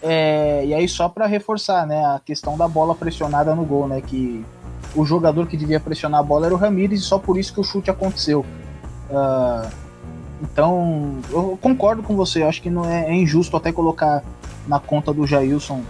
É, 0.03 0.65
e 0.65 0.75
aí 0.75 0.89
só 0.89 1.09
para 1.09 1.27
reforçar, 1.27 1.87
né, 1.87 2.05
a 2.05 2.21
questão 2.25 2.57
da 2.57 2.67
bola 2.67 2.95
pressionada 2.95 3.55
no 3.55 3.65
gol, 3.65 3.87
né, 3.87 4.01
que 4.01 4.45
o 4.95 5.05
jogador 5.05 5.47
que 5.47 5.57
devia 5.57 5.79
pressionar 5.79 6.21
a 6.21 6.23
bola 6.23 6.47
era 6.47 6.55
o 6.55 6.59
Ramires 6.59 7.01
e 7.01 7.05
só 7.05 7.19
por 7.19 7.39
isso 7.39 7.53
que 7.53 7.61
o 7.61 7.65
chute 7.65 7.91
aconteceu. 7.91 8.45
Uh, 9.11 9.69
então, 10.43 11.19
eu 11.31 11.59
concordo 11.61 12.03
com 12.03 12.17
você, 12.17 12.43
acho 12.43 12.63
que 12.63 12.71
não 12.71 12.85
é, 12.85 13.11
é 13.11 13.15
injusto 13.15 13.57
até 13.57 13.71
colocar 13.71 14.25
na 14.67 14.81
conta 14.81 15.13
do 15.13 15.27
Jailson 15.27 15.83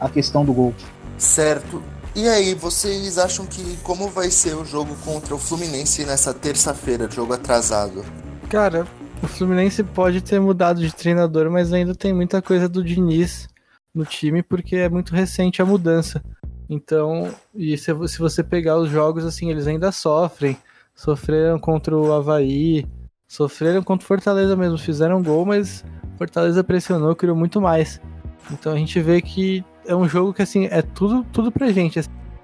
a 0.00 0.08
questão 0.08 0.44
do 0.44 0.52
gol. 0.52 0.74
Certo. 1.18 1.82
E 2.14 2.28
aí, 2.28 2.54
vocês 2.54 3.18
acham 3.18 3.46
que 3.46 3.76
como 3.84 4.08
vai 4.08 4.30
ser 4.30 4.56
o 4.56 4.64
jogo 4.64 4.96
contra 5.04 5.34
o 5.34 5.38
Fluminense 5.38 6.04
nessa 6.04 6.34
terça-feira, 6.34 7.08
jogo 7.08 7.32
atrasado? 7.32 8.04
Cara, 8.48 8.84
o 9.22 9.28
Fluminense 9.28 9.84
pode 9.84 10.20
ter 10.20 10.40
mudado 10.40 10.80
de 10.80 10.92
treinador, 10.92 11.48
mas 11.50 11.72
ainda 11.72 11.94
tem 11.94 12.12
muita 12.12 12.42
coisa 12.42 12.68
do 12.68 12.82
Diniz 12.82 13.48
no 13.94 14.04
time, 14.04 14.42
porque 14.42 14.76
é 14.76 14.88
muito 14.88 15.14
recente 15.14 15.62
a 15.62 15.64
mudança. 15.64 16.20
Então, 16.68 17.32
e 17.54 17.78
se, 17.78 17.92
se 18.08 18.18
você 18.18 18.42
pegar 18.42 18.76
os 18.76 18.90
jogos, 18.90 19.24
assim, 19.24 19.50
eles 19.50 19.68
ainda 19.68 19.92
sofrem. 19.92 20.56
Sofreram 20.94 21.58
contra 21.58 21.96
o 21.96 22.12
Havaí, 22.12 22.86
sofreram 23.26 23.82
contra 23.82 24.04
o 24.04 24.08
Fortaleza 24.08 24.56
mesmo, 24.56 24.76
fizeram 24.76 25.22
gol, 25.22 25.46
mas 25.46 25.84
Fortaleza 26.18 26.64
pressionou, 26.64 27.14
criou 27.14 27.36
muito 27.36 27.60
mais. 27.60 28.00
Então 28.50 28.72
a 28.72 28.76
gente 28.76 29.00
vê 29.00 29.20
que 29.20 29.64
é 29.86 29.94
um 29.94 30.08
jogo 30.08 30.32
que, 30.32 30.42
assim, 30.42 30.66
é 30.66 30.82
tudo, 30.82 31.24
tudo 31.32 31.50
pra 31.50 31.70
gente. 31.70 32.00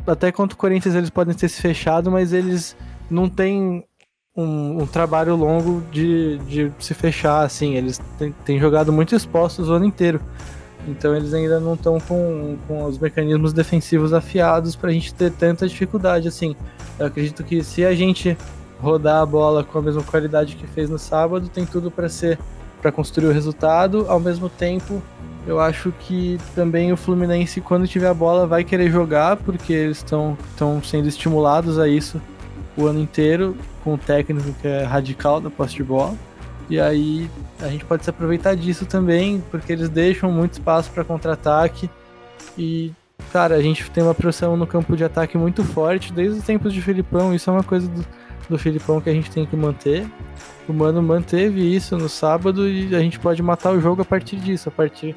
Até 0.06 0.30
contra 0.30 0.54
o 0.54 0.58
Corinthians 0.58 0.94
eles 0.94 1.10
podem 1.10 1.34
ter 1.34 1.48
se 1.48 1.60
fechado, 1.60 2.10
mas 2.10 2.32
eles 2.32 2.76
não 3.10 3.28
têm 3.28 3.84
um, 4.36 4.82
um 4.82 4.86
trabalho 4.86 5.34
longo 5.34 5.82
de, 5.90 6.38
de 6.38 6.72
se 6.78 6.94
fechar, 6.94 7.42
assim. 7.42 7.74
Eles 7.74 8.00
têm, 8.44 8.60
jogado 8.60 8.92
muito 8.92 9.14
expostos 9.14 9.68
o 9.68 9.72
ano 9.72 9.84
inteiro. 9.84 10.20
Então 10.86 11.16
eles 11.16 11.34
ainda 11.34 11.58
não 11.58 11.74
estão 11.74 11.98
com, 11.98 12.56
com 12.68 12.84
os 12.84 12.98
mecanismos 12.98 13.52
defensivos 13.52 14.12
afiados 14.12 14.76
pra 14.76 14.92
gente 14.92 15.12
ter 15.12 15.32
tanta 15.32 15.66
dificuldade, 15.66 16.28
assim. 16.28 16.54
Eu 16.98 17.06
acredito 17.06 17.42
que 17.42 17.62
se 17.64 17.84
a 17.84 17.94
gente 17.94 18.36
rodar 18.80 19.22
a 19.22 19.26
bola 19.26 19.64
com 19.64 19.78
a 19.78 19.82
mesma 19.82 20.02
qualidade 20.02 20.54
que 20.54 20.66
fez 20.66 20.88
no 20.88 20.98
sábado, 20.98 21.48
tem 21.48 21.66
tudo 21.66 21.90
para 21.90 22.08
ser 22.08 22.38
para 22.80 22.92
construir 22.92 23.26
o 23.26 23.32
resultado, 23.32 24.04
ao 24.08 24.20
mesmo 24.20 24.48
tempo 24.48 25.02
eu 25.46 25.60
acho 25.60 25.92
que 26.00 26.38
também 26.54 26.92
o 26.92 26.96
Fluminense, 26.96 27.60
quando 27.60 27.86
tiver 27.86 28.08
a 28.08 28.14
bola, 28.14 28.46
vai 28.46 28.64
querer 28.64 28.90
jogar, 28.90 29.36
porque 29.36 29.72
eles 29.72 29.98
estão 29.98 30.36
sendo 30.82 31.06
estimulados 31.06 31.78
a 31.78 31.86
isso 31.88 32.20
o 32.76 32.86
ano 32.86 33.00
inteiro, 33.00 33.56
com 33.82 33.94
o 33.94 33.98
técnico 33.98 34.52
que 34.60 34.66
é 34.66 34.82
radical 34.82 35.40
da 35.40 35.48
posse 35.48 35.76
de 35.76 35.84
bola. 35.84 36.14
E 36.68 36.80
aí 36.80 37.30
a 37.60 37.68
gente 37.68 37.84
pode 37.84 38.02
se 38.02 38.10
aproveitar 38.10 38.56
disso 38.56 38.84
também, 38.86 39.42
porque 39.50 39.72
eles 39.72 39.88
deixam 39.88 40.32
muito 40.32 40.54
espaço 40.54 40.90
para 40.90 41.04
contra-ataque. 41.04 41.88
E, 42.58 42.92
cara, 43.32 43.54
a 43.54 43.62
gente 43.62 43.88
tem 43.92 44.02
uma 44.02 44.14
pressão 44.14 44.56
no 44.56 44.66
campo 44.66 44.96
de 44.96 45.04
ataque 45.04 45.38
muito 45.38 45.62
forte 45.62 46.12
desde 46.12 46.40
os 46.40 46.44
tempos 46.44 46.72
de 46.74 46.82
Filipão. 46.82 47.32
Isso 47.32 47.48
é 47.48 47.52
uma 47.52 47.62
coisa 47.62 47.88
do, 47.88 48.04
do 48.50 48.58
Filipão 48.58 49.00
que 49.00 49.08
a 49.08 49.12
gente 49.12 49.30
tem 49.30 49.46
que 49.46 49.54
manter. 49.54 50.06
O 50.68 50.72
Mano 50.72 51.00
manteve 51.00 51.60
isso 51.62 51.96
no 51.96 52.08
sábado 52.08 52.68
e 52.68 52.94
a 52.96 52.98
gente 52.98 53.20
pode 53.20 53.40
matar 53.44 53.70
o 53.70 53.80
jogo 53.80 54.02
a 54.02 54.04
partir 54.04 54.36
disso, 54.36 54.68
a 54.68 54.72
partir 54.72 55.14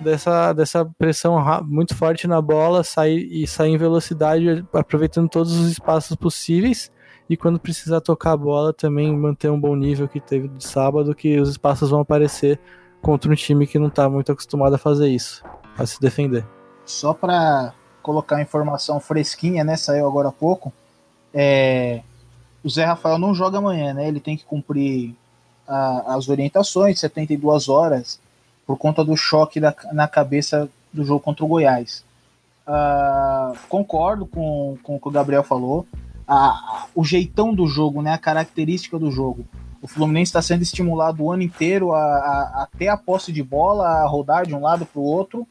dessa, 0.00 0.52
dessa 0.52 0.84
pressão 0.98 1.38
muito 1.64 1.94
forte 1.94 2.26
na 2.26 2.40
bola, 2.40 2.82
sair 2.82 3.28
e 3.30 3.46
sair 3.46 3.70
em 3.70 3.78
velocidade, 3.78 4.64
aproveitando 4.72 5.28
todos 5.28 5.52
os 5.52 5.70
espaços 5.70 6.16
possíveis. 6.16 6.90
E 7.28 7.36
quando 7.36 7.60
precisar 7.60 8.00
tocar 8.00 8.32
a 8.32 8.36
bola, 8.36 8.72
também 8.72 9.16
manter 9.16 9.50
um 9.50 9.60
bom 9.60 9.76
nível 9.76 10.08
que 10.08 10.18
teve 10.18 10.48
de 10.48 10.64
sábado, 10.64 11.14
que 11.14 11.38
os 11.38 11.50
espaços 11.50 11.90
vão 11.90 12.00
aparecer 12.00 12.58
contra 13.00 13.30
um 13.30 13.34
time 13.34 13.66
que 13.66 13.78
não 13.78 13.86
está 13.86 14.08
muito 14.08 14.32
acostumado 14.32 14.74
a 14.74 14.78
fazer 14.78 15.08
isso, 15.08 15.44
a 15.78 15.86
se 15.86 16.00
defender. 16.00 16.44
Só 16.84 17.14
para 17.14 17.72
colocar 18.02 18.42
informação 18.42 18.98
fresquinha, 18.98 19.62
né? 19.62 19.76
Saiu 19.76 20.06
agora 20.06 20.28
há 20.28 20.32
pouco. 20.32 20.72
É, 21.32 22.02
o 22.64 22.68
Zé 22.68 22.84
Rafael 22.84 23.18
não 23.18 23.32
joga 23.32 23.58
amanhã, 23.58 23.94
né? 23.94 24.08
Ele 24.08 24.18
tem 24.18 24.36
que 24.36 24.44
cumprir 24.44 25.14
a, 25.68 26.16
as 26.16 26.28
orientações, 26.28 26.98
72 26.98 27.68
horas 27.68 28.20
por 28.70 28.78
conta 28.78 29.04
do 29.04 29.16
choque 29.16 29.58
da, 29.58 29.74
na 29.92 30.06
cabeça 30.06 30.70
do 30.92 31.04
jogo 31.04 31.18
contra 31.18 31.44
o 31.44 31.48
Goiás. 31.48 32.04
Uh, 32.64 33.58
concordo 33.68 34.26
com, 34.26 34.78
com 34.80 34.94
o 34.94 35.00
que 35.00 35.08
o 35.08 35.10
Gabriel 35.10 35.42
falou. 35.42 35.84
O 36.94 37.02
jeitão 37.02 37.52
do 37.52 37.66
jogo, 37.66 38.00
né, 38.00 38.12
a 38.12 38.18
característica 38.18 38.96
do 38.96 39.10
jogo. 39.10 39.44
O 39.82 39.88
Fluminense 39.88 40.28
está 40.28 40.40
sendo 40.40 40.62
estimulado 40.62 41.24
o 41.24 41.32
ano 41.32 41.42
inteiro 41.42 41.92
a, 41.92 41.98
a, 41.98 42.68
a, 42.80 42.92
a 42.92 42.96
posse 42.96 43.32
de 43.32 43.42
bola, 43.42 43.88
a 43.88 44.06
rodar 44.06 44.46
de 44.46 44.54
um 44.54 44.60
lado 44.60 44.86
para 44.86 45.00
o 45.00 45.04
outro, 45.04 45.48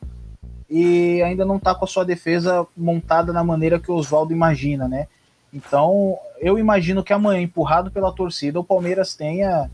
e 0.70 1.22
ainda 1.22 1.44
não 1.44 1.58
está 1.58 1.76
com 1.76 1.84
a 1.84 1.90
sua 1.90 2.06
defesa 2.06 2.66
montada 2.78 3.34
na 3.34 3.44
maneira 3.44 3.82
que 3.82 3.92
o 3.92 3.96
Oswaldo 3.96 4.32
imagina, 4.32 4.88
né? 4.88 5.08
Então, 5.54 6.18
eu 6.40 6.58
imagino 6.58 7.04
que 7.04 7.12
amanhã, 7.12 7.42
empurrado 7.42 7.92
pela 7.92 8.14
torcida, 8.14 8.62
o 8.62 8.64
Palmeiras 8.64 9.14
tenha 9.14 9.70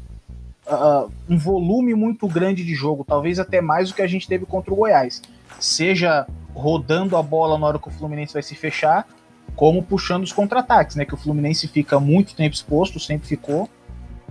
uh, 0.68 1.12
um 1.30 1.38
volume 1.38 1.94
muito 1.94 2.28
grande 2.28 2.64
de 2.64 2.74
jogo, 2.74 3.04
talvez 3.04 3.40
até 3.40 3.62
mais 3.62 3.90
do 3.90 3.96
que 3.96 4.02
a 4.02 4.08
gente 4.08 4.28
teve 4.28 4.46
contra 4.46 4.74
o 4.74 4.78
Goiás. 4.78 5.22
Seja 5.60 6.28
rodando 6.54 7.18
a 7.18 7.24
bola 7.24 7.58
na 7.58 7.68
hora 7.68 7.80
que 7.80 7.88
o 7.88 7.92
Fluminense 7.92 8.34
vai 8.34 8.44
se 8.44 8.56
fechar, 8.56 9.08
como 9.56 9.84
puxando 9.84 10.24
os 10.24 10.34
contra-ataques, 10.34 10.96
né? 10.96 11.06
Que 11.06 11.14
o 11.14 11.18
Fluminense 11.18 11.68
fica 11.68 12.00
muito 12.00 12.36
tempo 12.36 12.56
exposto, 12.56 13.00
sempre 13.00 13.28
ficou. 13.28 13.70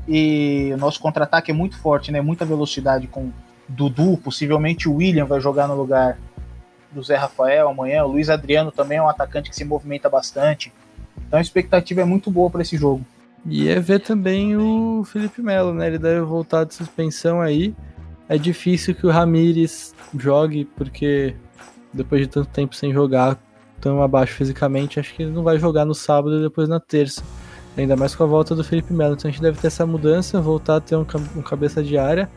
E 0.07 0.71
o 0.75 0.77
nosso 0.77 1.01
contra-ataque 1.01 1.51
é 1.51 1.55
muito 1.55 1.79
forte, 1.79 2.13
né? 2.13 2.21
Muita 2.21 2.45
velocidade 2.45 3.07
com 3.07 3.31
Dudu, 3.67 4.19
possivelmente 4.19 4.89
o 4.89 4.97
William 4.97 5.25
vai 5.25 5.41
jogar 5.41 5.67
no 5.67 5.75
lugar 5.75 6.19
do 6.93 7.03
Zé 7.03 7.17
Rafael 7.17 7.69
amanhã. 7.69 8.05
O 8.05 8.09
Luiz 8.09 8.29
Adriano 8.29 8.71
também 8.71 8.99
é 8.99 9.03
um 9.03 9.09
atacante 9.09 9.49
que 9.49 9.57
se 9.57 9.65
movimenta 9.65 10.09
bastante. 10.09 10.73
Então 11.27 11.39
a 11.39 11.43
expectativa 11.43 12.03
é 12.03 12.05
muito 12.05 12.31
boa 12.31 12.51
para 12.51 12.63
esse 12.63 12.77
jogo. 12.77 13.05
E 13.47 13.69
é 13.69 13.79
ver 13.79 14.01
também 14.01 14.57
o 14.57 15.05
Felipe 15.05 15.43
Melo, 15.43 15.75
né? 15.75 15.87
Ele 15.87 15.99
deve 15.99 16.21
voltar 16.23 16.65
de 16.65 16.75
suspensão 16.75 17.41
aí. 17.41 17.75
É 18.29 18.39
difícil 18.39 18.95
que 18.95 19.07
o 19.07 19.11
Ramires 19.11 19.95
jogue, 20.19 20.65
porque 20.77 21.37
depois 21.93 22.23
de 22.23 22.27
tanto 22.27 22.49
tempo 22.49 22.75
sem 22.75 22.93
jogar, 22.93 23.39
tão 23.81 24.03
abaixo 24.03 24.35
fisicamente, 24.35 24.99
acho 24.99 25.15
que 25.15 25.23
ele 25.25 25.33
não 25.33 25.43
vai 25.43 25.59
jogar 25.59 25.85
no 25.85 25.95
sábado 25.95 26.39
e 26.39 26.43
depois 26.43 26.69
na 26.69 26.81
terça. 26.81 27.23
Ainda 27.77 27.97
mais 27.97 28.15
com 28.15 28.25
a 28.25 28.27
volta 28.27 28.55
do 28.55 28.65
Felipe 28.65 28.93
Melo. 28.93 29.15
Então 29.15 29.29
a 29.29 29.33
gente 29.33 29.43
deve 29.43 29.61
ter 29.61 29.67
essa 29.67 29.85
mudança, 29.85 30.41
voltar 30.41 30.77
a 30.77 30.81
ter 30.81 30.97
um, 30.97 31.05
um 31.37 31.43
cabeça 31.43 31.83
de 31.83 31.99
área. 31.99 32.31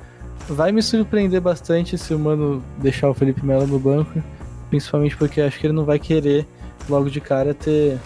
Vai 0.49 0.71
me 0.71 0.81
surpreender 0.81 1.39
bastante 1.39 1.97
se 1.97 2.13
o 2.13 2.19
Mano 2.19 2.63
deixar 2.79 3.09
o 3.09 3.13
Felipe 3.13 3.45
Melo 3.45 3.65
no 3.65 3.79
banco, 3.79 4.21
principalmente 4.69 5.15
porque 5.15 5.41
acho 5.41 5.59
que 5.59 5.67
ele 5.67 5.73
não 5.73 5.85
vai 5.85 5.99
querer 5.99 6.45
logo 6.89 7.09
de 7.09 7.21
cara 7.21 7.53
ter 7.53 7.97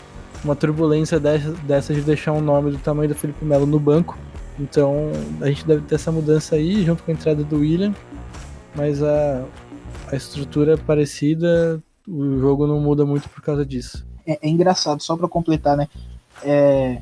uma 0.44 0.56
turbulência 0.56 1.20
dessa, 1.20 1.52
dessa 1.52 1.94
de 1.94 2.02
deixar 2.02 2.34
um 2.34 2.42
nome 2.42 2.72
do 2.72 2.78
tamanho 2.78 3.10
do 3.10 3.16
Felipe 3.16 3.44
Melo 3.46 3.66
no 3.66 3.80
banco. 3.80 4.18
Então 4.60 5.12
a 5.40 5.48
gente 5.48 5.66
deve 5.66 5.82
ter 5.82 5.96
essa 5.96 6.12
mudança 6.12 6.56
aí, 6.56 6.84
junto 6.84 7.04
com 7.04 7.12
a 7.12 7.14
entrada 7.14 7.44
do 7.44 7.58
William, 7.58 7.94
mas 8.76 9.02
a, 9.02 9.46
a 10.12 10.16
estrutura 10.16 10.74
é 10.74 10.78
parecida, 10.78 11.82
o 12.08 12.40
jogo 12.40 12.68
não 12.68 12.80
muda 12.80 13.06
muito 13.06 13.30
por 13.30 13.42
causa 13.42 13.66
disso. 13.66 14.06
É, 14.26 14.40
é 14.42 14.50
engraçado, 14.50 15.02
só 15.02 15.16
para 15.16 15.28
completar, 15.28 15.78
né? 15.78 15.88
É, 16.44 17.02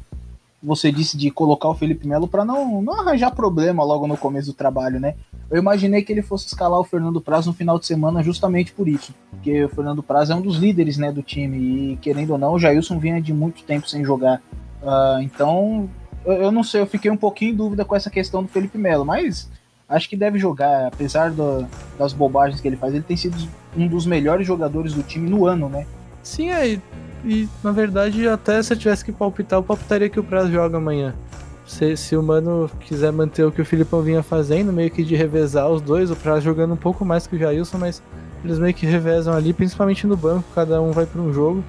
você 0.62 0.92
disse 0.92 1.18
de 1.18 1.32
colocar 1.32 1.70
o 1.70 1.76
Felipe 1.76 2.08
Melo 2.08 2.28
para 2.28 2.44
não, 2.44 2.82
não 2.82 3.00
arranjar 3.00 3.32
problema 3.32 3.84
logo 3.84 4.06
no 4.06 4.18
começo 4.18 4.48
do 4.48 4.54
trabalho, 4.54 5.00
né? 5.00 5.16
Eu 5.50 5.58
imaginei 5.58 6.04
que 6.04 6.12
ele 6.12 6.22
fosse 6.22 6.48
escalar 6.48 6.80
o 6.80 6.84
Fernando 6.84 7.22
Praz 7.22 7.48
no 7.48 7.54
final 7.54 7.80
de 7.80 7.88
semana 7.88 8.22
justamente 8.22 8.72
por 8.72 8.88
isso, 8.88 9.14
porque 9.32 9.64
o 9.64 9.70
Fernando 9.70 10.04
Praz 10.04 10.30
é 10.30 10.36
um 10.36 10.42
dos 10.42 10.58
líderes 10.58 10.98
né, 10.98 11.12
do 11.12 11.24
time 11.24 11.94
e 11.94 11.98
querendo 11.98 12.32
ou 12.32 12.38
não, 12.38 12.54
o 12.54 12.60
Jailson 12.60 13.00
vinha 13.00 13.22
de 13.22 13.34
muito 13.34 13.64
tempo 13.64 13.90
sem 13.90 14.04
jogar. 14.04 14.42
Uh, 14.84 15.22
então, 15.22 15.90
eu, 16.26 16.34
eu, 16.34 16.52
não 16.52 16.64
sei, 16.64 16.82
eu 16.82 16.88
fiquei 16.88 17.10
um 17.10 17.18
pouquinho 17.18 17.54
em 17.54 17.56
dúvida 17.56 17.84
com 17.84 17.96
essa 17.96 18.10
questão 18.10 18.44
do 18.44 18.50
Felipe 18.50 18.78
Melo, 18.78 19.06
mas 19.06 19.50
acho 19.88 20.08
que 20.08 20.16
deve 20.16 20.38
jogar, 20.38 20.88
apesar 20.88 21.32
do, 21.32 21.66
das 21.98 22.14
bobagens 22.14 22.62
que 22.62 22.68
ele 22.68 22.78
faz, 22.78 22.94
ele 22.94 23.04
tem 23.04 23.18
sido 23.18 23.36
um 23.76 23.88
dos 23.88 24.06
melhores 24.06 24.46
jogadores 24.46 24.94
do 24.94 25.02
time 25.02 25.30
no 25.30 25.46
ano, 25.46 25.68
né? 25.68 25.88
Sim, 26.22 26.52
é, 26.52 26.80
e 27.24 27.48
na 27.64 27.72
verdade, 27.72 28.28
até 28.28 28.62
se 28.62 28.74
eu 28.74 28.78
tivesse 28.78 29.04
que 29.04 29.12
palpitar, 29.12 29.60
eu 29.60 29.64
palpitaria 29.64 30.10
que 30.10 30.20
o 30.20 30.24
Praz 30.24 30.50
joga 30.50 30.78
amanhã. 30.78 31.14
Se, 31.66 31.96
se 31.96 32.16
o 32.16 32.24
Mano 32.24 32.70
quiser 32.80 33.12
manter 33.12 33.44
o 33.44 33.52
que 33.52 33.62
o 33.62 33.66
Filipão 33.66 34.02
vinha 34.02 34.24
fazendo, 34.24 34.74
meio 34.74 34.90
que 34.90 35.04
de 35.04 35.16
revezar 35.16 35.70
os 35.70 35.82
dois, 35.82 36.10
o 36.10 36.16
Praz 36.16 36.44
jogando 36.44 36.74
um 36.74 36.78
pouco 36.78 37.06
mais 37.06 37.28
que 37.28 37.36
o 37.36 37.40
Jailson, 37.40 37.78
mas 37.78 38.02
eles 38.44 38.58
meio 38.58 38.74
que 38.74 38.86
revezam 38.86 39.34
ali, 39.34 39.54
principalmente 39.54 40.08
no 40.08 40.18
banco, 40.18 40.46
cada 40.56 40.82
um 40.82 40.92
vai 40.92 41.06
para 41.06 41.22
um 41.22 41.32
jogo. 41.32 41.64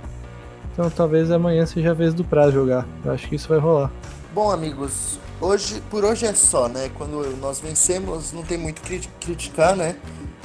Então 0.72 0.88
talvez 0.88 1.30
amanhã 1.30 1.66
seja 1.66 1.90
a 1.90 1.94
vez 1.94 2.14
do 2.14 2.24
Praz 2.24 2.54
jogar. 2.54 2.86
Eu 3.04 3.12
acho 3.12 3.28
que 3.28 3.34
isso 3.34 3.48
vai 3.48 3.58
rolar. 3.58 3.90
Bom, 4.32 4.50
amigos, 4.50 5.18
hoje 5.40 5.82
por 5.90 6.04
hoje 6.04 6.24
é 6.24 6.32
só, 6.32 6.68
né? 6.68 6.90
Quando 6.96 7.36
nós 7.38 7.60
vencemos, 7.60 8.32
não 8.32 8.42
tem 8.42 8.56
muito 8.56 8.80
que 8.80 9.00
criticar, 9.20 9.76
né? 9.76 9.96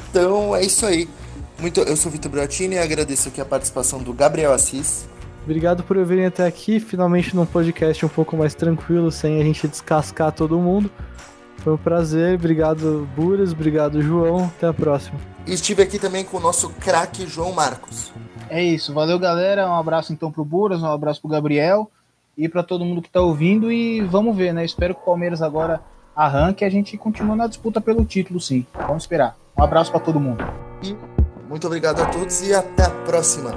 Então 0.10 0.56
é 0.56 0.66
isso 0.66 0.86
aí. 0.86 1.08
Muito, 1.60 1.80
eu 1.82 1.96
sou 1.96 2.10
o 2.10 2.14
Vitor 2.14 2.32
Bratini 2.32 2.76
e 2.76 2.80
agradeço 2.80 3.30
aqui 3.30 3.40
a 3.40 3.46
participação 3.46 4.00
do 4.00 4.14
Gabriel 4.14 4.54
Assis. 4.54 5.08
Obrigado 5.44 5.84
por 5.84 6.04
virem 6.04 6.26
até 6.26 6.46
aqui, 6.46 6.80
finalmente 6.80 7.36
num 7.36 7.46
podcast 7.46 8.06
um 8.06 8.10
pouco 8.10 8.36
mais 8.36 8.54
tranquilo, 8.54 9.12
sem 9.12 9.40
a 9.40 9.44
gente 9.44 9.68
descascar 9.68 10.32
todo 10.32 10.60
mundo. 10.60 10.92
Foi 11.58 11.74
um 11.74 11.78
prazer, 11.78 12.36
obrigado 12.36 13.08
Buras, 13.16 13.54
obrigado 13.54 14.02
João, 14.02 14.46
até 14.46 14.68
a 14.68 14.74
próxima. 14.74 15.18
E 15.48 15.54
estive 15.54 15.82
aqui 15.82 15.98
também 15.98 16.26
com 16.26 16.38
o 16.38 16.40
nosso 16.40 16.70
craque 16.72 17.26
João 17.26 17.54
Marcos. 17.54 18.12
É 18.50 18.62
isso, 18.62 18.94
valeu 18.94 19.18
galera, 19.18 19.70
um 19.70 19.76
abraço 19.76 20.12
então 20.12 20.32
pro 20.32 20.44
Buras, 20.44 20.82
um 20.82 20.92
abraço 20.92 21.22
pro 21.22 21.30
Gabriel 21.30 21.90
e 22.38 22.50
para 22.50 22.64
todo 22.64 22.84
mundo 22.84 23.02
que 23.02 23.10
tá 23.10 23.22
ouvindo 23.22 23.72
e 23.72 24.02
vamos 24.02 24.36
ver, 24.36 24.54
né? 24.54 24.66
Espero 24.66 24.94
que 24.94 25.02
o 25.02 25.06
Palmeiras 25.06 25.42
agora 25.42 25.80
arranque 26.16 26.66
e 26.66 26.68
a 26.68 26.70
gente 26.70 26.98
continue 26.98 27.38
na 27.38 27.48
disputa 27.48 27.80
pelo 27.80 28.04
título, 28.04 28.42
sim. 28.42 28.66
Vamos 28.74 29.04
esperar. 29.04 29.38
Um 29.58 29.64
abraço 29.64 29.90
para 29.90 30.02
todo 30.02 30.20
mundo. 30.20 30.44
E 30.84 31.15
muito 31.56 31.68
obrigado 31.68 32.02
a 32.02 32.06
todos 32.08 32.42
e 32.42 32.54
até 32.54 32.84
a 32.84 32.90
próxima. 33.06 33.52